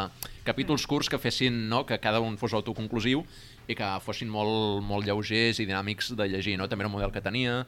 capítols 0.47 0.87
curts 0.89 1.11
que 1.11 1.21
fessin 1.21 1.67
no, 1.69 1.83
que 1.85 1.99
cada 2.01 2.21
un 2.25 2.39
fos 2.41 2.55
autoconclusiu 2.57 3.21
i 3.69 3.77
que 3.77 3.89
fossin 4.01 4.31
molt, 4.33 4.81
molt 4.81 5.05
lleugers 5.05 5.61
i 5.61 5.67
dinàmics 5.69 6.15
de 6.17 6.25
llegir. 6.31 6.57
No? 6.57 6.65
També 6.65 6.85
era 6.85 6.89
un 6.89 6.95
model 6.95 7.13
que 7.13 7.21
tenia. 7.21 7.61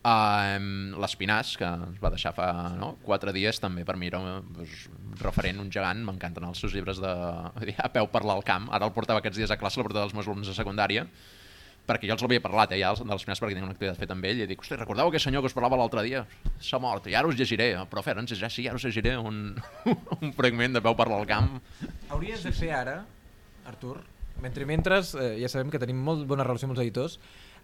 Uh, 0.00 0.96
L'Espinàs, 1.00 1.54
que 1.60 1.68
ens 1.68 1.98
va 2.00 2.12
deixar 2.12 2.32
fa 2.36 2.50
no? 2.76 2.94
quatre 3.04 3.32
dies, 3.36 3.58
també 3.60 3.86
per 3.88 3.98
mi 4.00 4.08
era 4.08 4.20
un, 4.20 4.46
doncs, 4.56 4.86
referent, 5.20 5.60
un 5.60 5.72
gegant, 5.72 6.00
m'encanten 6.04 6.44
els 6.48 6.60
seus 6.60 6.76
llibres 6.76 7.00
de, 7.00 7.12
a 7.86 7.90
peu 7.92 8.08
per 8.12 8.24
l'Alcamp. 8.28 8.68
Ara 8.72 8.88
el 8.88 8.96
portava 8.96 9.24
aquests 9.24 9.40
dies 9.40 9.52
a 9.52 9.60
classe, 9.60 9.80
el 9.80 9.88
portava 9.88 10.04
dels 10.04 10.16
meus 10.16 10.28
alumnes 10.28 10.52
de 10.52 10.56
secundària, 10.56 11.08
perquè 11.88 12.08
jo 12.08 12.14
els 12.14 12.22
l'havia 12.24 12.42
parlat, 12.44 12.72
eh, 12.74 12.80
ja, 12.82 12.92
de 12.94 13.08
l'Espinàs, 13.08 13.40
perquè 13.42 13.56
tenia 13.56 13.66
una 13.66 13.74
activitat 13.74 13.98
feta 13.98 14.16
amb 14.16 14.28
ell, 14.28 14.42
i 14.44 14.48
dic, 14.50 14.62
hosti, 14.62 14.78
recordeu 14.78 15.10
aquest 15.10 15.26
senyor 15.28 15.44
que 15.44 15.50
us 15.50 15.56
parlava 15.56 15.78
l'altre 15.80 16.04
dia? 16.06 16.24
S'ha 16.62 16.80
mort, 16.82 17.08
i 17.10 17.16
ara 17.18 17.30
us 17.30 17.38
llegiré, 17.38 17.72
però 17.90 18.04
fer, 18.06 18.16
ens 18.20 18.36
ja 18.38 18.50
sí, 18.52 18.68
ara 18.68 18.78
us 18.78 18.86
llegiré 18.86 19.16
un, 19.18 19.42
un 20.20 20.32
fragment 20.36 20.78
de 20.78 20.84
peu 20.84 20.96
per 20.98 21.08
l'Alcamp. 21.10 21.58
Hauries 22.10 22.46
de 22.46 22.54
fer 22.56 22.72
ara, 22.76 23.00
Artur, 23.66 23.98
mentre 24.42 24.66
mentres, 24.66 25.14
eh, 25.14 25.36
ja 25.42 25.50
sabem 25.52 25.70
que 25.70 25.82
tenim 25.82 26.00
molt 26.02 26.26
bona 26.28 26.46
relació 26.46 26.68
amb 26.68 26.76
els 26.76 26.84
editors, 26.86 27.20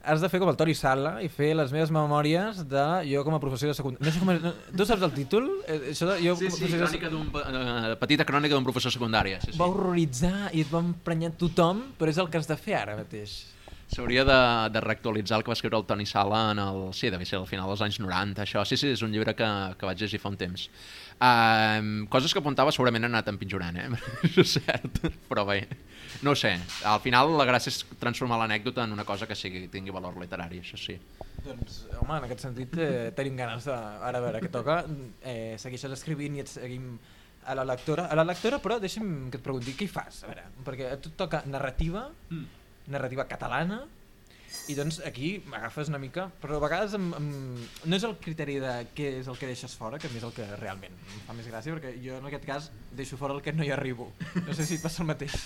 has 0.07 0.23
de 0.23 0.29
fer 0.31 0.39
com 0.39 0.51
el 0.51 0.57
Tori 0.59 0.75
Sala 0.79 1.17
i 1.25 1.29
fer 1.33 1.51
les 1.59 1.73
meves 1.75 1.91
memòries 1.95 2.63
de 2.71 2.85
jo 3.09 3.25
com 3.27 3.35
a 3.35 3.41
professor 3.43 3.73
de 3.73 3.75
secundària. 3.75 4.07
No 4.07 4.15
sé 4.15 4.23
com 4.23 4.31
és, 4.33 4.39
no, 4.45 4.53
tu 4.79 4.87
saps 4.87 5.03
el 5.03 5.13
títol? 5.17 5.49
Eh, 5.67 5.81
això 5.93 6.09
de, 6.13 6.21
jo, 6.23 6.37
sí, 6.39 6.51
sí, 6.55 6.71
crònica 6.71 7.11
d'un, 7.11 7.27
uh, 7.33 7.97
petita 7.99 8.27
crònica 8.29 8.55
d'un 8.55 8.67
professor 8.67 8.95
secundària. 8.95 9.41
Sí, 9.43 9.53
sí. 9.53 9.59
Va 9.59 9.69
horroritzar 9.73 10.53
i 10.55 10.63
et 10.63 10.71
va 10.71 10.85
emprenyar 10.85 11.33
tothom, 11.41 11.83
però 11.99 12.13
és 12.13 12.23
el 12.23 12.31
que 12.31 12.39
has 12.39 12.49
de 12.51 12.59
fer 12.61 12.79
ara 12.79 12.97
mateix. 13.01 13.41
S'hauria 13.87 14.25
de, 14.27 14.39
de 14.75 14.81
reactualitzar 14.83 15.39
el 15.39 15.45
que 15.47 15.53
va 15.53 15.55
escriure 15.55 15.79
el 15.79 15.85
Toni 15.87 16.07
Sala 16.11 16.41
en 16.51 16.59
el... 16.59 16.81
Sí, 16.97 17.11
devia 17.13 17.29
ser 17.29 17.39
al 17.39 17.47
final 17.47 17.71
dels 17.71 17.85
anys 17.87 18.01
90, 18.03 18.43
això. 18.43 18.65
Sí, 18.67 18.79
sí, 18.81 18.91
és 18.97 19.03
un 19.07 19.13
llibre 19.15 19.37
que, 19.39 19.51
que 19.79 19.87
vaig 19.87 20.03
llegir 20.03 20.19
fa 20.23 20.33
un 20.33 20.39
temps. 20.41 20.67
Uh, 21.17 22.05
coses 22.13 22.35
que 22.35 22.43
apuntava 22.43 22.75
segurament 22.75 23.07
han 23.07 23.15
anat 23.15 23.31
empitjorant, 23.31 23.79
eh? 23.79 23.87
Això 24.27 24.43
és 24.47 24.57
cert, 24.59 24.99
però 25.31 25.47
bé, 25.49 25.61
no 26.27 26.35
sé. 26.37 26.57
Al 26.85 26.99
final 27.05 27.31
la 27.39 27.47
gràcia 27.49 27.71
és 27.73 27.79
transformar 28.03 28.41
l'anècdota 28.43 28.85
en 28.85 28.97
una 28.97 29.07
cosa 29.07 29.31
que 29.31 29.39
sigui, 29.39 29.69
tingui 29.73 29.95
valor 29.95 30.19
literari, 30.21 30.61
això 30.67 30.81
sí. 30.81 30.99
Doncs, 31.47 31.85
home, 32.01 32.19
en 32.19 32.27
aquest 32.27 32.43
sentit 32.43 32.75
eh, 32.83 33.13
tenim 33.15 33.39
ganes 33.39 33.71
de, 33.71 33.77
ara 34.11 34.19
a 34.19 34.25
veure 34.25 34.43
què 34.43 34.51
toca, 34.51 34.81
eh, 35.23 35.55
segueixes 35.63 35.95
escrivint 35.95 36.41
i 36.41 36.43
et 36.43 36.51
seguim 36.51 36.97
a 37.47 37.55
la 37.55 37.65
lectora, 37.65 38.09
a 38.11 38.19
la 38.19 38.27
lectora 38.27 38.59
però 38.59 38.81
deixa'm 38.83 39.31
que 39.31 39.39
et 39.39 39.45
pregunti, 39.45 39.77
què 39.79 39.87
hi 39.87 39.93
fas? 39.93 40.25
A 40.25 40.33
veure, 40.33 40.47
perquè 40.67 40.91
a 40.91 41.01
tu 41.01 41.15
toca 41.19 41.45
narrativa, 41.47 42.09
mm. 42.35 42.66
Narrativa 42.89 43.27
catalana, 43.29 43.85
i 44.71 44.75
doncs 44.75 44.99
aquí 45.07 45.37
m'agafes 45.47 45.91
una 45.93 45.99
mica, 46.03 46.27
però 46.43 46.57
a 46.57 46.63
vegades 46.63 46.95
em, 46.99 47.07
em, 47.19 47.29
no 47.85 47.99
és 47.99 48.07
el 48.09 48.17
criteri 48.23 48.57
de 48.63 48.73
què 48.97 49.13
és 49.21 49.29
el 49.31 49.39
que 49.39 49.51
deixes 49.51 49.77
fora, 49.79 50.01
que 50.01 50.09
a 50.09 50.13
mi 50.13 50.19
és 50.19 50.27
el 50.27 50.35
que 50.35 50.47
realment 50.57 50.95
em 50.97 51.23
fa 51.27 51.37
més 51.37 51.47
gràcia, 51.51 51.77
perquè 51.77 51.93
jo 52.03 52.19
en 52.19 52.27
aquest 52.31 52.47
cas 52.49 52.71
deixo 52.97 53.19
fora 53.21 53.37
el 53.37 53.45
que 53.45 53.55
no 53.55 53.67
hi 53.67 53.71
arribo. 53.75 54.11
No 54.47 54.57
sé 54.57 54.67
si 54.67 54.81
passa 54.83 55.05
el 55.05 55.11
mateix. 55.13 55.37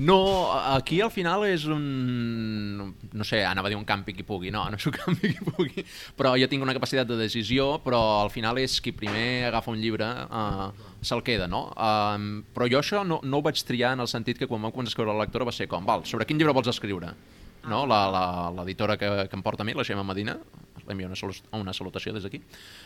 No, 0.00 0.48
aquí 0.72 1.02
al 1.04 1.10
final 1.12 1.44
és 1.44 1.66
un... 1.68 2.94
No 3.12 3.26
sé, 3.28 3.42
anava 3.44 3.68
a 3.68 3.72
dir 3.72 3.76
un 3.76 3.84
campi 3.84 4.14
qui 4.16 4.24
pugui, 4.24 4.52
no, 4.54 4.64
no 4.72 4.78
és 4.80 4.86
un 4.88 4.94
campi 5.02 5.34
qui 5.34 5.50
pugui, 5.50 5.84
però 6.16 6.32
jo 6.40 6.48
tinc 6.48 6.64
una 6.64 6.72
capacitat 6.76 7.10
de 7.10 7.18
decisió, 7.20 7.74
però 7.84 8.00
al 8.22 8.32
final 8.32 8.60
és 8.62 8.78
qui 8.80 8.94
primer 8.96 9.50
agafa 9.50 9.74
un 9.74 9.82
llibre 9.82 10.08
uh, 10.08 10.70
se'l 11.04 11.24
queda, 11.26 11.50
no? 11.50 11.66
Uh, 11.76 12.40
però 12.56 12.70
jo 12.72 12.80
això 12.80 13.04
no, 13.04 13.20
no 13.22 13.42
ho 13.42 13.44
vaig 13.44 13.60
triar 13.68 13.92
en 13.98 14.06
el 14.06 14.08
sentit 14.08 14.40
que 14.40 14.48
quan 14.48 14.64
vam 14.64 14.72
començar 14.72 14.94
a 14.94 14.96
escriure 14.96 15.12
la 15.12 15.26
lectora 15.26 15.50
va 15.50 15.54
ser 15.54 15.68
com, 15.68 15.84
val, 15.84 16.06
sobre 16.08 16.24
quin 16.24 16.40
llibre 16.40 16.56
vols 16.56 16.72
escriure? 16.72 17.12
no? 17.68 17.84
l'editora 17.86 18.96
que, 18.96 19.08
que 19.28 19.36
em 19.36 19.42
porta 19.42 19.62
a 19.62 19.66
mi, 19.66 19.74
la 19.74 19.84
Gemma 19.84 20.04
Medina, 20.06 20.36
l'envio 20.86 21.08
una, 21.08 21.34
una 21.60 21.74
salutació 21.76 22.12
des 22.14 22.26
d'aquí, 22.26 22.42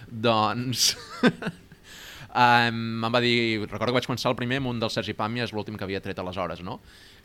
doncs 0.06 0.90
um, 2.36 3.04
em 3.06 3.12
va 3.12 3.20
dir, 3.24 3.64
recordo 3.64 3.90
que 3.90 3.98
vaig 3.98 4.08
començar 4.08 4.30
el 4.30 4.36
primer 4.38 4.60
amb 4.60 4.70
un 4.70 4.80
del 4.82 4.92
Sergi 4.92 5.14
Pàmies, 5.16 5.54
l'últim 5.56 5.78
que 5.78 5.86
havia 5.86 6.02
tret 6.04 6.18
aleshores, 6.20 6.60
no? 6.66 6.78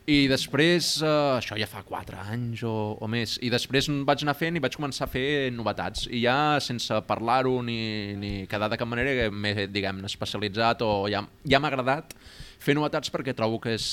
I 0.08 0.26
després, 0.30 0.94
uh, 1.04 1.36
això 1.36 1.58
ja 1.60 1.68
fa 1.70 1.84
4 1.86 2.22
anys 2.32 2.64
o, 2.66 2.74
o 2.96 3.08
més, 3.10 3.36
i 3.44 3.50
després 3.52 3.90
vaig 4.08 4.24
anar 4.24 4.34
fent 4.38 4.56
i 4.58 4.62
vaig 4.64 4.78
començar 4.78 5.06
a 5.06 5.12
fer 5.12 5.52
novetats, 5.54 6.08
i 6.10 6.24
ja 6.24 6.36
sense 6.64 7.02
parlar-ho 7.08 7.60
ni, 7.66 7.80
ni 8.18 8.32
quedar 8.50 8.72
de 8.72 8.80
cap 8.80 8.88
manera 8.88 9.28
m'he, 9.30 9.68
diguem 9.70 10.02
especialitzat 10.08 10.82
o 10.86 10.94
ja, 11.12 11.22
ja 11.46 11.60
m'ha 11.60 11.70
agradat 11.70 12.16
fer 12.62 12.74
novetats 12.78 13.10
perquè 13.12 13.34
trobo 13.36 13.60
que 13.62 13.76
és, 13.76 13.86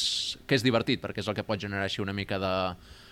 que 0.47 0.57
és 0.57 0.65
divertit, 0.65 1.01
perquè 1.01 1.23
és 1.23 1.29
el 1.29 1.37
que 1.37 1.45
pot 1.45 1.61
generar 1.61 1.87
així 1.89 2.03
una 2.03 2.13
mica 2.13 2.37
de, 2.41 2.55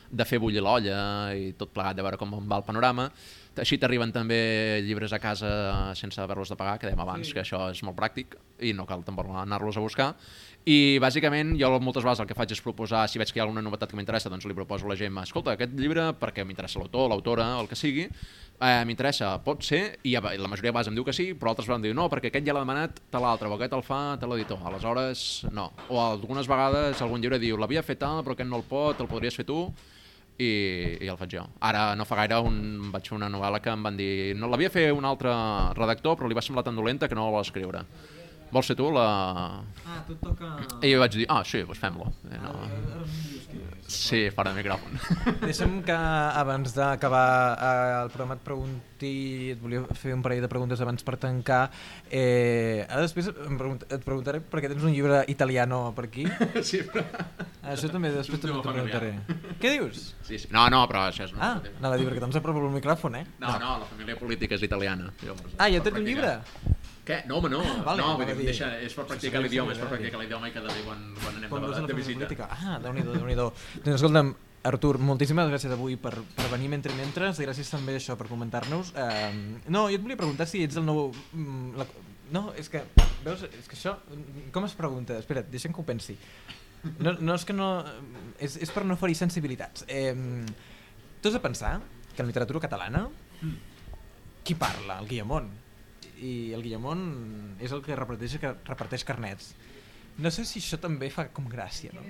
de 0.10 0.26
fer 0.26 0.39
bullir 0.39 0.63
l'olla 0.63 1.34
i 1.36 1.52
tot 1.58 1.74
plegat, 1.74 1.98
de 1.98 2.06
veure 2.06 2.20
com 2.20 2.38
va 2.48 2.62
el 2.62 2.67
panorama. 2.67 3.10
Així 3.62 3.80
t'arriben 3.82 4.12
també 4.13 4.82
llibres 4.86 5.13
a 5.13 5.20
casa 5.20 5.50
sense 5.98 6.22
haver-los 6.22 6.52
de 6.54 6.58
pagar, 6.60 6.78
que 6.80 6.89
dèiem 6.89 7.02
abans 7.04 7.30
sí. 7.30 7.34
que 7.36 7.43
això 7.43 7.67
és 7.74 7.82
molt 7.86 7.98
pràctic 7.98 8.38
i 8.65 8.74
no 8.78 8.86
cal 8.89 9.06
tampoc 9.08 9.30
anar-los 9.34 9.78
a 9.78 9.84
buscar. 9.84 10.12
I 10.67 10.98
bàsicament 11.00 11.54
jo 11.56 11.70
moltes 11.80 12.04
vegades 12.04 12.20
el 12.20 12.28
que 12.28 12.36
faig 12.36 12.52
és 12.52 12.60
proposar, 12.63 13.06
si 13.08 13.22
veig 13.22 13.30
que 13.32 13.39
hi 13.39 13.41
ha 13.41 13.46
alguna 13.46 13.63
novetat 13.63 13.93
que 13.93 13.96
m'interessa, 13.96 14.28
doncs 14.30 14.43
li 14.50 14.56
proposo 14.58 14.84
a 14.84 14.91
la 14.91 14.98
Gemma, 15.00 15.24
escolta, 15.24 15.54
aquest 15.56 15.78
llibre, 15.80 16.10
perquè 16.20 16.43
m'interessa 16.43 16.82
l'autor, 16.82 17.08
l'autora, 17.08 17.54
el 17.62 17.70
que 17.72 17.78
sigui, 17.80 18.04
eh, 18.60 18.84
m'interessa, 18.89 19.32
pot 19.46 19.63
ser, 19.63 19.82
i 20.04 20.17
la 20.17 20.52
majoria 20.52 20.74
de 20.74 20.76
vegades 20.76 20.91
em 20.91 20.98
diu 20.98 21.08
que 21.08 21.15
sí, 21.15 21.30
però 21.39 21.54
altres 21.54 21.70
vegades 21.70 21.86
em 21.86 21.88
diu 21.88 21.96
no, 21.96 22.10
perquè 22.12 22.34
aquest 22.34 22.50
ja 22.50 22.58
l'ha 22.58 22.65
demanat 22.65 23.00
te 23.08 23.22
l'altre, 23.24 23.48
o 23.48 23.56
aquest 23.56 23.78
el 23.80 23.86
fa 23.88 24.02
te 24.20 24.28
l'editor, 24.28 24.60
aleshores 24.67 25.46
no. 25.56 25.70
O 25.88 26.02
algunes 26.04 26.52
vegades 26.52 27.02
algun 27.02 27.24
llibre 27.24 27.39
diu, 27.39 27.56
l'havia 27.56 27.86
fet 27.86 28.04
tal, 28.04 28.20
però 28.26 28.36
aquest 28.36 28.52
no 28.52 28.60
el 28.60 28.67
pot, 28.67 29.00
el 29.00 29.08
podries 29.08 29.39
fer 29.39 29.48
tu, 29.48 29.62
i, 30.38 30.52
i 31.02 31.10
el 31.10 31.17
faig 31.17 31.38
jo. 31.38 31.45
Ara 31.65 31.89
no 31.97 32.06
fa 32.06 32.19
gaire 32.21 32.39
un, 32.45 32.91
vaig 32.93 33.10
fer 33.10 33.17
una 33.17 33.30
novel·la 33.32 33.62
que 33.63 33.73
em 33.73 33.88
van 33.89 33.97
dir 33.97 34.36
no 34.38 34.50
l'havia 34.52 34.69
fer 34.73 34.91
un 34.93 35.06
altre 35.06 35.34
redactor 35.78 36.19
però 36.19 36.30
li 36.30 36.38
va 36.38 36.45
semblar 36.45 36.65
tan 36.67 36.78
dolenta 36.78 37.10
que 37.10 37.17
no 37.17 37.26
la 37.28 37.38
vol 37.38 37.45
escriure. 37.47 37.84
Vols 38.47 38.69
ser 38.69 38.78
tu 38.80 38.88
la... 38.95 39.08
Ah, 39.84 39.97
tu 40.08 40.15
toca... 40.21 40.54
I 40.80 40.93
jo 40.93 41.02
vaig 41.02 41.17
dir, 41.17 41.26
ah, 41.28 41.41
sí, 41.43 41.65
doncs 41.67 41.82
fem-lo. 41.82 42.06
Eh, 42.32 42.38
no. 42.39 42.54
Sí, 43.91 44.21
fora 44.36 44.54
de 44.54 44.62
micròfon. 44.62 44.95
Deixa'm 45.41 45.82
que 45.88 45.97
abans 46.41 46.71
d'acabar 46.76 47.28
eh, 47.56 47.97
el 48.06 48.12
programa 48.13 48.38
et 48.38 48.45
pregunti, 48.47 48.96
et 49.05 49.60
volia 49.62 49.83
fer 49.93 50.13
un 50.15 50.23
parell 50.25 50.41
de 50.41 50.49
preguntes 50.49 50.81
abans 50.81 51.03
per 51.05 51.17
tancar. 51.21 51.69
Eh, 52.10 52.86
ara 52.89 53.03
després 53.03 53.29
em 53.29 53.57
pregunt, 53.60 53.83
et 53.86 54.03
preguntaré 54.03 54.41
per 54.41 54.63
què 54.63 54.71
tens 54.71 54.83
un 54.83 54.93
llibre 54.95 55.23
italiano 55.27 55.93
per 55.95 56.07
aquí. 56.10 56.25
Sí, 56.67 56.81
però... 56.88 57.03
Això 57.67 57.89
també 57.91 58.10
després 58.12 58.39
t'ho 58.41 58.62
preguntaré. 58.63 59.13
Què 59.62 59.75
dius? 59.77 60.15
Sí, 60.25 60.39
sí. 60.39 60.47
No, 60.51 60.65
no, 60.73 60.81
però 60.89 61.05
això 61.12 61.27
és... 61.27 61.33
Ah, 61.38 61.60
anava 61.79 61.95
a 61.95 61.99
dir 61.99 62.07
perquè 62.07 62.23
te'ns 62.23 62.39
apropo 62.39 62.63
el 62.65 62.73
micròfon, 62.73 63.19
eh? 63.19 63.25
No, 63.43 63.53
no, 63.60 63.77
la 63.83 63.88
família 63.89 64.15
política 64.19 64.55
és 64.55 64.63
italiana. 64.63 65.12
Ah, 65.57 65.67
ja 65.69 65.83
tens 65.83 65.99
un 65.99 66.07
llibre? 66.07 66.38
Què? 67.07 67.21
No, 67.27 67.38
home, 67.39 67.47
no. 67.53 67.62
Vale, 67.86 68.01
no, 68.01 68.15
vull 68.19 68.27
dir, 68.27 68.33
dir, 68.36 68.49
deixa, 68.49 68.67
és 68.83 68.91
per 68.95 69.05
practicar 69.07 69.39
l'idioma, 69.39 69.71
és 69.71 69.79
per 69.79 69.88
practicar 69.93 70.19
l'idioma 70.19 70.49
i 70.49 70.55
cada 70.55 70.67
dia 70.73 70.83
quan, 70.83 71.05
quan 71.21 71.38
anem 71.38 71.51
Quan 71.53 71.63
de, 71.63 71.86
de 71.88 71.95
visita. 71.95 72.19
política. 72.19 72.49
Ah, 72.51 72.75
déu-n'hi-do, 72.83 73.13
déu 73.15 73.29
nhi 73.29 73.38
déu 73.39 73.53
Doncs 73.86 73.95
escolta'm, 73.95 74.33
Artur, 74.67 74.97
moltíssimes 74.99 75.47
gràcies 75.49 75.73
avui 75.73 75.95
per, 76.01 76.13
per 76.36 76.49
venir 76.51 76.69
mentre 76.71 76.93
i 76.93 76.97
mentres, 76.99 77.39
gràcies 77.43 77.69
també 77.71 77.95
això 77.97 78.17
per 78.19 78.27
comentar-nos. 78.30 78.93
Uh, 78.93 79.60
no, 79.71 79.88
jo 79.88 79.97
et 79.97 80.03
volia 80.03 80.19
preguntar 80.19 80.47
si 80.49 80.63
ets 80.65 80.80
el 80.80 80.88
nou... 80.88 81.08
mm, 81.34 81.75
La, 81.80 81.88
no, 82.36 82.49
és 82.60 82.67
que, 82.67 82.82
veus, 83.23 83.45
és 83.47 83.69
que 83.69 83.77
això, 83.77 83.95
com 84.51 84.65
es 84.67 84.75
pregunta? 84.75 85.15
Espera't, 85.21 85.47
deixa'm 85.51 85.75
que 85.75 85.84
ho 85.84 85.88
pensi. 85.88 86.17
No, 86.99 87.13
no 87.19 87.36
és 87.36 87.45
que 87.47 87.56
no... 87.56 87.69
És, 88.43 88.58
és 88.62 88.73
per 88.73 88.84
no 88.88 88.97
ferir 88.99 89.15
sensibilitats. 89.19 89.86
Eh, 89.88 90.13
tu 91.21 91.30
has 91.30 91.38
de 91.38 91.43
pensar 91.43 91.77
que 92.13 92.21
en 92.23 92.30
literatura 92.30 92.62
catalana 92.67 93.08
qui 94.43 94.56
parla? 94.56 94.99
El 94.99 95.08
Guillamón. 95.08 95.49
I 96.17 96.53
el 96.56 96.63
Guillamón 96.65 97.01
és 97.63 97.73
el 97.75 97.84
que 97.86 97.95
reparteix, 97.97 98.38
que 98.41 98.53
reparteix 98.65 99.03
carnets. 99.08 99.51
No 100.17 100.32
sé 100.34 100.47
si 100.49 100.62
això 100.63 100.80
també 100.82 101.12
fa 101.13 101.27
com 101.34 101.49
gràcia, 101.51 101.91
no? 101.93 102.03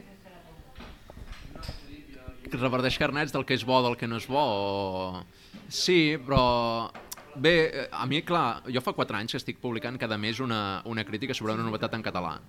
Reparteix 2.53 2.97
carnets 2.97 3.33
del 3.35 3.45
que 3.45 3.57
és 3.57 3.65
bo, 3.67 3.81
del 3.83 3.97
que 3.99 4.07
no 4.07 4.17
és 4.21 4.27
bo. 4.27 4.43
O... 4.43 5.23
Sí, 5.69 6.15
però... 6.23 6.91
Bé, 7.37 7.87
a 7.93 8.07
mi, 8.09 8.23
clar, 8.25 8.63
jo 8.73 8.81
fa 8.81 8.95
4 8.97 9.17
anys 9.19 9.35
que 9.35 9.37
estic 9.37 9.59
publicant 9.61 9.99
cada 10.01 10.17
mes 10.17 10.39
una, 10.41 10.81
una 10.89 11.03
crítica 11.05 11.35
sobre 11.37 11.53
una 11.53 11.67
novetat 11.67 11.93
en 11.93 12.01
català. 12.01 12.39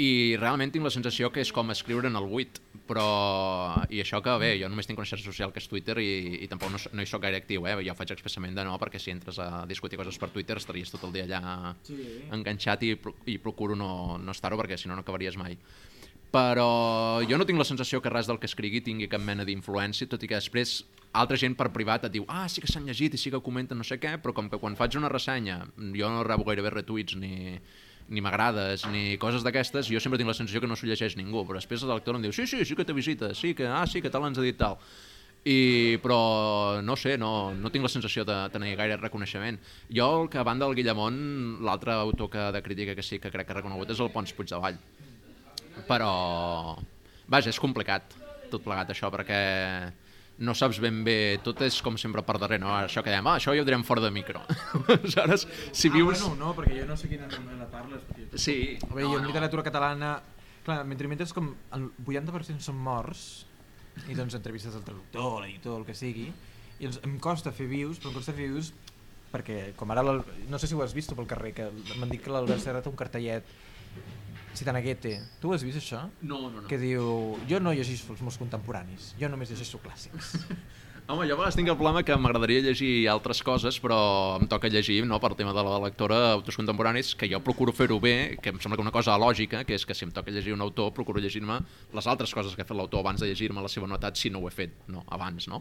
I 0.00 0.36
realment 0.38 0.70
tinc 0.72 0.86
la 0.86 0.90
sensació 0.94 1.28
que 1.34 1.42
és 1.42 1.50
com 1.52 1.68
escriure 1.74 2.06
en 2.08 2.16
el 2.16 2.28
buit, 2.30 2.60
però... 2.88 3.04
I 3.90 4.00
això 4.04 4.20
que, 4.22 4.32
bé, 4.38 4.52
jo 4.60 4.68
només 4.70 4.86
tinc 4.86 4.98
una 5.02 5.08
xarxa 5.08 5.26
social 5.26 5.50
que 5.52 5.58
és 5.62 5.66
Twitter 5.70 5.98
i, 6.02 6.44
i 6.44 6.48
tampoc 6.50 6.70
no, 6.72 6.78
no 6.92 7.02
hi 7.02 7.10
soc 7.10 7.22
gaire 7.26 7.40
actiu, 7.42 7.66
eh? 7.66 7.74
Jo 7.86 7.94
faig 7.98 8.14
expressament 8.14 8.54
de 8.54 8.64
no, 8.66 8.76
perquè 8.78 9.02
si 9.02 9.12
entres 9.14 9.38
a 9.42 9.64
discutir 9.70 9.98
coses 10.00 10.18
per 10.18 10.30
Twitter 10.34 10.56
estaries 10.62 10.94
tot 10.94 11.04
el 11.08 11.14
dia 11.18 11.26
allà 11.26 11.74
Sí. 11.86 11.98
enganxat 12.32 12.86
i, 12.86 12.94
i 13.34 13.36
procuro 13.42 13.74
no, 13.78 14.16
no 14.18 14.32
estar-ho 14.32 14.58
perquè 14.60 14.78
si 14.78 14.88
no 14.88 14.94
no 14.94 15.02
acabaries 15.04 15.36
mai 15.36 15.58
però 16.34 17.22
jo 17.22 17.38
no 17.38 17.46
tinc 17.46 17.60
la 17.60 17.66
sensació 17.68 18.00
que 18.02 18.10
res 18.10 18.26
del 18.26 18.40
que 18.42 18.48
escrigui 18.50 18.82
tingui 18.82 19.06
cap 19.10 19.22
mena 19.22 19.46
d'influència, 19.46 20.08
tot 20.10 20.22
i 20.26 20.30
que 20.30 20.34
després 20.34 20.80
altra 21.14 21.38
gent 21.38 21.54
per 21.54 21.68
privat 21.70 22.08
et 22.08 22.14
diu 22.16 22.26
ah, 22.26 22.48
sí 22.50 22.64
que 22.64 22.70
s'han 22.70 22.88
llegit 22.90 23.14
i 23.14 23.20
sí 23.20 23.30
que 23.30 23.38
comenten 23.44 23.78
no 23.78 23.86
sé 23.86 24.00
què, 24.02 24.16
però 24.22 24.34
com 24.34 24.50
que 24.50 24.58
quan 24.58 24.74
faig 24.74 24.98
una 24.98 25.12
ressenya 25.12 25.60
jo 25.94 26.10
no 26.10 26.24
rebo 26.26 26.46
gairebé 26.48 26.74
retuits 26.74 27.14
ni, 27.20 27.54
ni 28.08 28.24
m'agrades, 28.24 28.88
ni 28.90 29.14
coses 29.22 29.46
d'aquestes, 29.46 29.86
jo 29.86 30.02
sempre 30.02 30.18
tinc 30.18 30.32
la 30.32 30.34
sensació 30.34 30.64
que 30.64 30.70
no 30.70 30.74
s'ho 30.74 30.90
llegeix 30.90 31.14
ningú, 31.20 31.44
però 31.46 31.62
després 31.62 31.86
el 31.86 31.94
lector 31.94 32.18
em 32.18 32.26
diu 32.26 32.34
sí, 32.34 32.48
sí, 32.50 32.64
sí 32.66 32.74
que 32.74 32.88
te 32.88 32.96
visita, 32.96 33.30
sí 33.38 33.54
que, 33.54 33.70
ah, 33.70 33.86
sí 33.86 34.02
que 34.02 34.10
tal 34.10 34.26
ens 34.26 34.42
ha 34.42 34.44
dit 34.44 34.58
tal. 34.58 34.80
I, 35.44 36.00
però 36.00 36.80
no 36.82 36.96
sé, 36.96 37.18
no, 37.20 37.52
no 37.54 37.70
tinc 37.70 37.84
la 37.84 37.92
sensació 37.92 38.24
de 38.24 38.36
tenir 38.50 38.74
gaire 38.80 38.96
reconeixement. 38.96 39.58
Jo, 39.92 40.22
el 40.22 40.30
que 40.32 40.40
a 40.40 40.44
banda 40.48 40.64
del 40.64 40.74
Guillamón, 40.74 41.58
l'altre 41.62 41.92
autor 41.92 42.30
que, 42.32 42.46
de 42.56 42.62
crítica 42.64 42.94
que 42.96 43.04
sí 43.04 43.20
que 43.20 43.30
crec 43.30 43.46
que 43.46 43.52
ha 43.52 43.60
reconegut 43.60 43.92
és 43.92 44.00
el 44.00 44.10
Pons 44.10 44.32
Puigdevall 44.32 44.80
però 45.88 46.76
vaja, 47.30 47.50
és 47.50 47.60
complicat 47.60 48.16
tot 48.52 48.64
plegat 48.64 48.92
això 48.94 49.10
perquè 49.12 49.38
no 50.44 50.54
saps 50.58 50.80
ben 50.82 51.04
bé, 51.06 51.38
tot 51.46 51.60
és 51.62 51.76
com 51.84 51.96
sempre 52.00 52.24
per 52.26 52.36
darrere, 52.42 52.60
no? 52.62 52.72
Això 52.74 53.04
que 53.06 53.12
dèiem, 53.12 53.26
ah, 53.30 53.36
això 53.38 53.54
ja 53.54 53.62
ho 53.62 53.66
direm 53.66 53.84
fora 53.86 54.02
de 54.02 54.10
micro. 54.10 54.42
Aleshores, 54.96 55.46
si 55.70 55.90
vius... 55.94 56.24
Ah, 56.24 56.30
bueno, 56.32 56.48
no, 56.48 56.54
perquè 56.58 56.80
jo 56.80 56.86
no 56.88 56.96
sé 56.98 57.10
quina 57.10 57.28
novel·la 57.30 57.68
parles. 57.70 58.02
Perquè... 58.08 58.40
Sí, 58.42 58.56
A 58.82 58.90
veure, 58.90 59.12
jo 59.12 59.20
en 59.22 59.28
literatura 59.30 59.66
catalana... 59.66 60.16
Clar, 60.64 60.80
mentre 60.88 61.10
mentre 61.10 61.26
com 61.36 61.50
el 61.76 61.90
80% 62.08 62.64
són 62.64 62.78
morts, 62.80 63.44
i 64.08 64.16
doncs 64.16 64.34
entrevistes 64.34 64.74
al 64.74 64.82
traductor, 64.82 65.42
l'editor, 65.42 65.82
el 65.82 65.86
que 65.86 65.94
sigui, 65.94 66.30
i 66.78 66.86
doncs 66.86 67.02
em 67.06 67.18
costa 67.22 67.52
fer 67.54 67.68
vius, 67.70 68.00
però 68.00 68.10
em 68.10 68.18
costa 68.18 68.34
fer 68.34 68.48
vius 68.48 68.72
perquè 69.34 69.74
com 69.78 69.90
ara, 69.90 70.02
no 70.04 70.58
sé 70.62 70.70
si 70.70 70.76
ho 70.78 70.82
has 70.84 70.94
vist 70.94 71.12
pel 71.14 71.28
carrer, 71.30 71.52
que 71.56 71.68
m'han 71.98 72.10
dit 72.10 72.22
que 72.22 72.30
l'Albert 72.30 72.62
Serra 72.62 72.82
té 72.82 72.90
un 72.90 72.98
cartellet 72.98 73.48
citant 74.58 74.78
a 74.78 74.82
Goethe. 74.84 75.16
Tu 75.40 75.52
has 75.54 75.64
vist 75.66 75.80
això? 75.80 76.04
No, 76.22 76.46
no, 76.46 76.62
no. 76.62 76.68
Que 76.70 76.78
diu, 76.80 77.36
jo 77.50 77.60
no 77.62 77.74
llegeixo 77.74 78.14
els 78.14 78.22
meus 78.24 78.38
contemporanis, 78.40 79.12
jo 79.20 79.30
només 79.32 79.52
llegeixo 79.52 79.82
clàssics. 79.84 80.36
Home, 81.04 81.26
jo 81.28 81.34
a 81.34 81.36
vegades 81.36 81.56
tinc 81.58 81.68
el 81.68 81.76
problema 81.76 82.00
que 82.00 82.16
m'agradaria 82.16 82.62
llegir 82.64 83.10
altres 83.12 83.42
coses, 83.44 83.76
però 83.76 83.98
em 84.40 84.46
toca 84.48 84.70
llegir, 84.72 85.02
no, 85.04 85.18
per 85.20 85.34
tema 85.36 85.52
de 85.52 85.64
la 85.66 85.76
lectora, 85.82 86.20
autors 86.32 86.56
contemporanis, 86.56 87.10
que 87.20 87.28
jo 87.28 87.42
procuro 87.44 87.74
fer-ho 87.76 87.98
bé, 88.00 88.38
que 88.40 88.54
em 88.54 88.60
sembla 88.62 88.78
que 88.80 88.86
una 88.86 88.94
cosa 88.94 89.18
lògica, 89.20 89.66
que 89.68 89.76
és 89.76 89.84
que 89.84 89.92
si 89.92 90.06
em 90.08 90.14
toca 90.16 90.32
llegir 90.32 90.56
un 90.56 90.64
autor, 90.64 90.94
procuro 90.96 91.20
llegir-me 91.20 91.58
les 91.92 92.08
altres 92.08 92.32
coses 92.32 92.56
que 92.56 92.64
ha 92.64 92.70
fet 92.70 92.78
l'autor 92.78 93.04
abans 93.04 93.20
de 93.20 93.28
llegir-me 93.28 93.60
la 93.60 93.68
seva 93.68 93.90
notat, 93.90 94.16
si 94.16 94.32
no 94.32 94.40
ho 94.40 94.48
he 94.48 94.54
fet, 94.54 94.80
no, 94.88 95.04
abans, 95.12 95.44
no? 95.52 95.60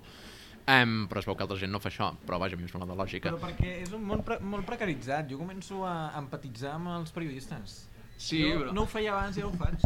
Um, 0.63 1.09
però 1.11 1.19
es 1.19 1.27
veu 1.27 1.35
que 1.35 1.43
altra 1.43 1.59
gent 1.59 1.75
no 1.75 1.83
fa 1.83 1.91
això, 1.91 2.13
però 2.23 2.39
vaja, 2.39 2.55
a 2.55 2.61
mi 2.61 2.63
em 2.63 2.71
sembla 2.71 2.87
de 2.87 2.95
lògica. 2.95 3.27
Però 3.27 3.43
perquè 3.43 3.81
és 3.81 3.91
un 3.91 4.07
món 4.07 4.23
pre 4.23 4.39
molt 4.39 4.63
precaritzat, 4.63 5.27
jo 5.27 5.43
començo 5.43 5.83
a 5.83 6.13
empatitzar 6.21 6.77
amb 6.77 6.93
els 7.01 7.11
periodistes. 7.11 7.81
Sí, 8.17 8.41
jo 8.45 8.59
però- 8.61 8.73
no 8.73 8.83
ho 8.83 8.87
feia 8.87 9.11
abans 9.11 9.35
i 9.37 9.41
ara 9.41 9.47
ho 9.47 9.49
faig. 9.51 9.81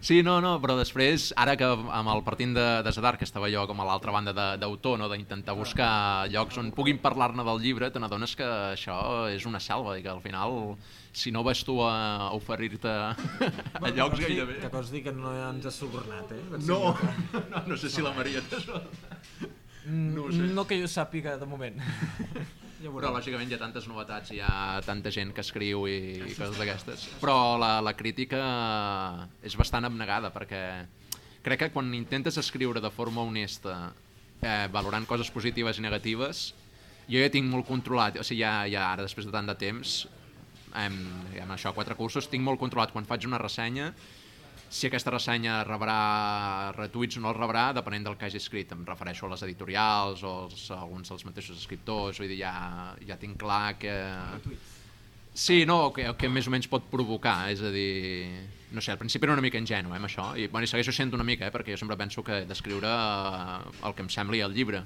Sí, 0.00 0.22
no, 0.22 0.40
no, 0.40 0.54
però 0.62 0.76
després, 0.78 1.32
ara 1.36 1.56
que 1.56 1.64
amb 1.66 2.08
el 2.12 2.22
partint 2.24 2.54
de, 2.56 2.64
de 2.84 2.92
Zadar, 2.92 3.16
que 3.18 3.24
estava 3.24 3.48
jo 3.52 3.66
com 3.68 3.80
a 3.80 3.84
l'altra 3.84 4.12
banda 4.12 4.32
de- 4.32 4.56
d'autor, 4.62 4.98
no, 4.98 5.08
d'intentar 5.12 5.54
buscar 5.56 6.28
llocs 6.32 6.56
on 6.58 6.70
puguin 6.72 6.98
parlar-ne 7.02 7.44
del 7.44 7.60
llibre, 7.60 7.90
te 7.90 7.98
n'adones 8.00 8.36
que 8.36 8.44
això 8.46 9.28
és 9.32 9.44
una 9.46 9.60
selva 9.60 9.98
i 9.98 10.02
que 10.02 10.08
al 10.12 10.20
final, 10.24 10.76
si 11.12 11.32
no 11.32 11.42
vas 11.44 11.64
tu 11.64 11.80
a 11.82 12.30
oferir-te 12.32 12.88
a 13.82 13.90
llocs 13.92 14.20
gairebé... 14.20 14.58
Que 14.60 14.68
vols 14.72 14.90
dir 14.92 15.02
que 15.04 15.12
no 15.12 15.32
ens 15.50 15.66
has 15.66 15.74
subornat, 15.74 16.32
eh? 16.32 16.42
No, 16.66 16.94
dir 16.96 17.44
no, 17.50 17.62
no 17.66 17.76
sé 17.76 17.90
si 17.90 18.00
la 18.04 18.12
Maria 18.16 18.40
t'ha 18.48 18.60
que- 18.62 19.50
no 19.86 20.24
ho 20.26 20.32
sé. 20.32 20.48
no 20.52 20.64
que 20.66 20.80
jo 20.80 20.86
sàpiga 20.90 21.36
de 21.38 21.46
moment. 21.46 21.76
ja 22.86 22.94
Però 22.94 23.12
lògicament 23.14 23.50
hi 23.50 23.56
ha 23.56 23.60
tantes 23.60 23.86
novetats, 23.90 24.32
hi 24.34 24.40
ha 24.44 24.80
tanta 24.86 25.10
gent 25.14 25.32
que 25.34 25.42
escriu 25.44 25.86
i, 25.90 25.98
i 26.22 26.34
coses 26.36 26.58
d'aquestes. 26.60 27.06
Però 27.22 27.56
la, 27.60 27.76
la 27.84 27.94
crítica 27.98 28.42
és 29.42 29.56
bastant 29.58 29.88
abnegada 29.88 30.30
perquè 30.34 30.62
crec 31.46 31.64
que 31.64 31.72
quan 31.74 31.92
intentes 31.94 32.38
escriure 32.42 32.82
de 32.82 32.90
forma 32.90 33.24
honesta, 33.26 33.92
eh, 34.42 34.66
valorant 34.72 35.06
coses 35.06 35.30
positives 35.34 35.78
i 35.78 35.84
negatives, 35.84 36.48
jo 37.06 37.22
ja 37.22 37.30
tinc 37.32 37.46
molt 37.50 37.66
controlat, 37.68 38.18
o 38.18 38.26
sigui, 38.26 38.42
ja, 38.42 38.64
ja 38.70 38.88
ara 38.92 39.06
després 39.06 39.28
de 39.28 39.34
tant 39.34 39.46
de 39.46 39.54
temps, 39.58 39.96
em, 40.74 40.96
amb 41.42 41.54
això, 41.54 41.72
quatre 41.74 41.94
cursos, 41.98 42.28
tinc 42.30 42.44
molt 42.44 42.60
controlat 42.62 42.92
quan 42.94 43.06
faig 43.06 43.28
una 43.28 43.40
ressenya 43.42 43.92
si 44.76 44.88
aquesta 44.90 45.12
ressenya 45.14 45.62
rebrà 45.64 46.72
retuits 46.76 47.16
o 47.16 47.22
no 47.24 47.32
el 47.32 47.38
rebrà, 47.38 47.70
depenent 47.76 48.04
del 48.06 48.16
que 48.20 48.28
hagi 48.28 48.40
escrit. 48.40 48.72
Em 48.76 48.84
refereixo 48.86 49.26
a 49.26 49.32
les 49.32 49.44
editorials 49.48 50.24
o 50.26 50.32
als, 50.44 50.66
alguns 50.76 51.12
dels 51.12 51.24
mateixos 51.28 51.62
escriptors, 51.62 52.20
vull 52.20 52.32
dir, 52.32 52.42
ja, 52.44 52.52
ja 53.08 53.16
tinc 53.20 53.38
clar 53.40 53.76
que... 53.80 53.94
Sí, 55.36 55.64
no, 55.68 55.90
que, 55.92 56.06
que 56.16 56.28
més 56.32 56.46
o 56.48 56.52
menys 56.52 56.68
pot 56.72 56.86
provocar, 56.92 57.50
és 57.52 57.60
a 57.64 57.72
dir... 57.72 58.46
No 58.76 58.82
sé, 58.82 58.90
al 58.92 58.98
principi 58.98 59.28
era 59.28 59.34
una 59.36 59.44
mica 59.44 59.60
ingenu, 59.60 59.92
eh, 59.92 59.98
amb 60.00 60.08
això, 60.08 60.30
i, 60.36 60.48
bueno, 60.50 60.66
i 60.66 60.68
segueixo 60.68 60.92
sent 60.92 61.12
una 61.14 61.24
mica, 61.24 61.46
eh, 61.46 61.54
perquè 61.54 61.72
jo 61.74 61.78
sempre 61.80 61.96
penso 62.00 62.24
que 62.26 62.40
d'escriure 62.48 62.88
eh, 62.90 63.76
el 63.86 63.94
que 63.94 64.02
em 64.04 64.10
sembli 64.12 64.40
al 64.42 64.56
llibre, 64.56 64.82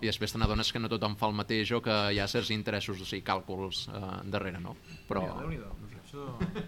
i 0.00 0.08
després 0.08 0.34
te 0.34 0.40
n'adones 0.40 0.72
que 0.72 0.82
no 0.82 0.90
tothom 0.90 1.14
fa 1.20 1.28
el 1.30 1.36
mateix 1.38 1.70
o 1.76 1.82
que 1.84 1.96
hi 2.10 2.18
ha 2.18 2.26
certs 2.28 2.50
interessos, 2.56 2.98
o 3.00 3.06
sigui, 3.06 3.22
càlculs 3.28 3.86
eh, 3.92 4.02
darrere, 4.32 4.60
no? 4.64 4.74
Però... 5.08 5.22
Déu-n'hi-do. 5.44 5.99
Això, 6.10 6.24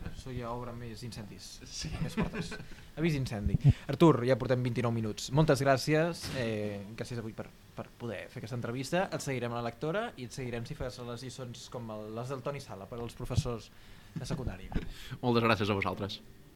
això 0.06 0.32
ja 0.36 0.50
obre 0.54 0.70
més 0.70 1.00
incendis, 1.02 1.46
sí. 1.66 1.88
més 1.98 2.14
fortes. 2.14 2.52
Avís 3.00 3.16
incendi. 3.18 3.56
Artur, 3.90 4.20
ja 4.28 4.36
portem 4.38 4.62
29 4.62 4.94
minuts. 4.94 5.32
Moltes 5.34 5.64
gràcies, 5.64 6.28
eh, 6.38 6.78
gràcies 6.94 7.18
avui 7.18 7.34
per, 7.34 7.48
per 7.74 7.88
poder 7.98 8.20
fer 8.30 8.38
aquesta 8.38 8.54
entrevista. 8.60 9.08
Et 9.10 9.24
seguirem 9.24 9.50
a 9.50 9.58
la 9.58 9.64
lectora 9.66 10.04
i 10.14 10.28
et 10.28 10.36
seguirem 10.36 10.68
si 10.68 10.78
fas 10.78 11.00
les 11.08 11.26
lliçons 11.26 11.64
com 11.74 11.90
les 12.14 12.30
del 12.30 12.44
Toni 12.46 12.62
Sala 12.62 12.86
per 12.86 13.00
als 13.02 13.18
professors 13.18 13.66
de 14.14 14.30
secundària. 14.30 14.78
Moltes 15.24 15.48
gràcies 15.48 15.74
a 15.74 15.78
vosaltres. 15.80 16.20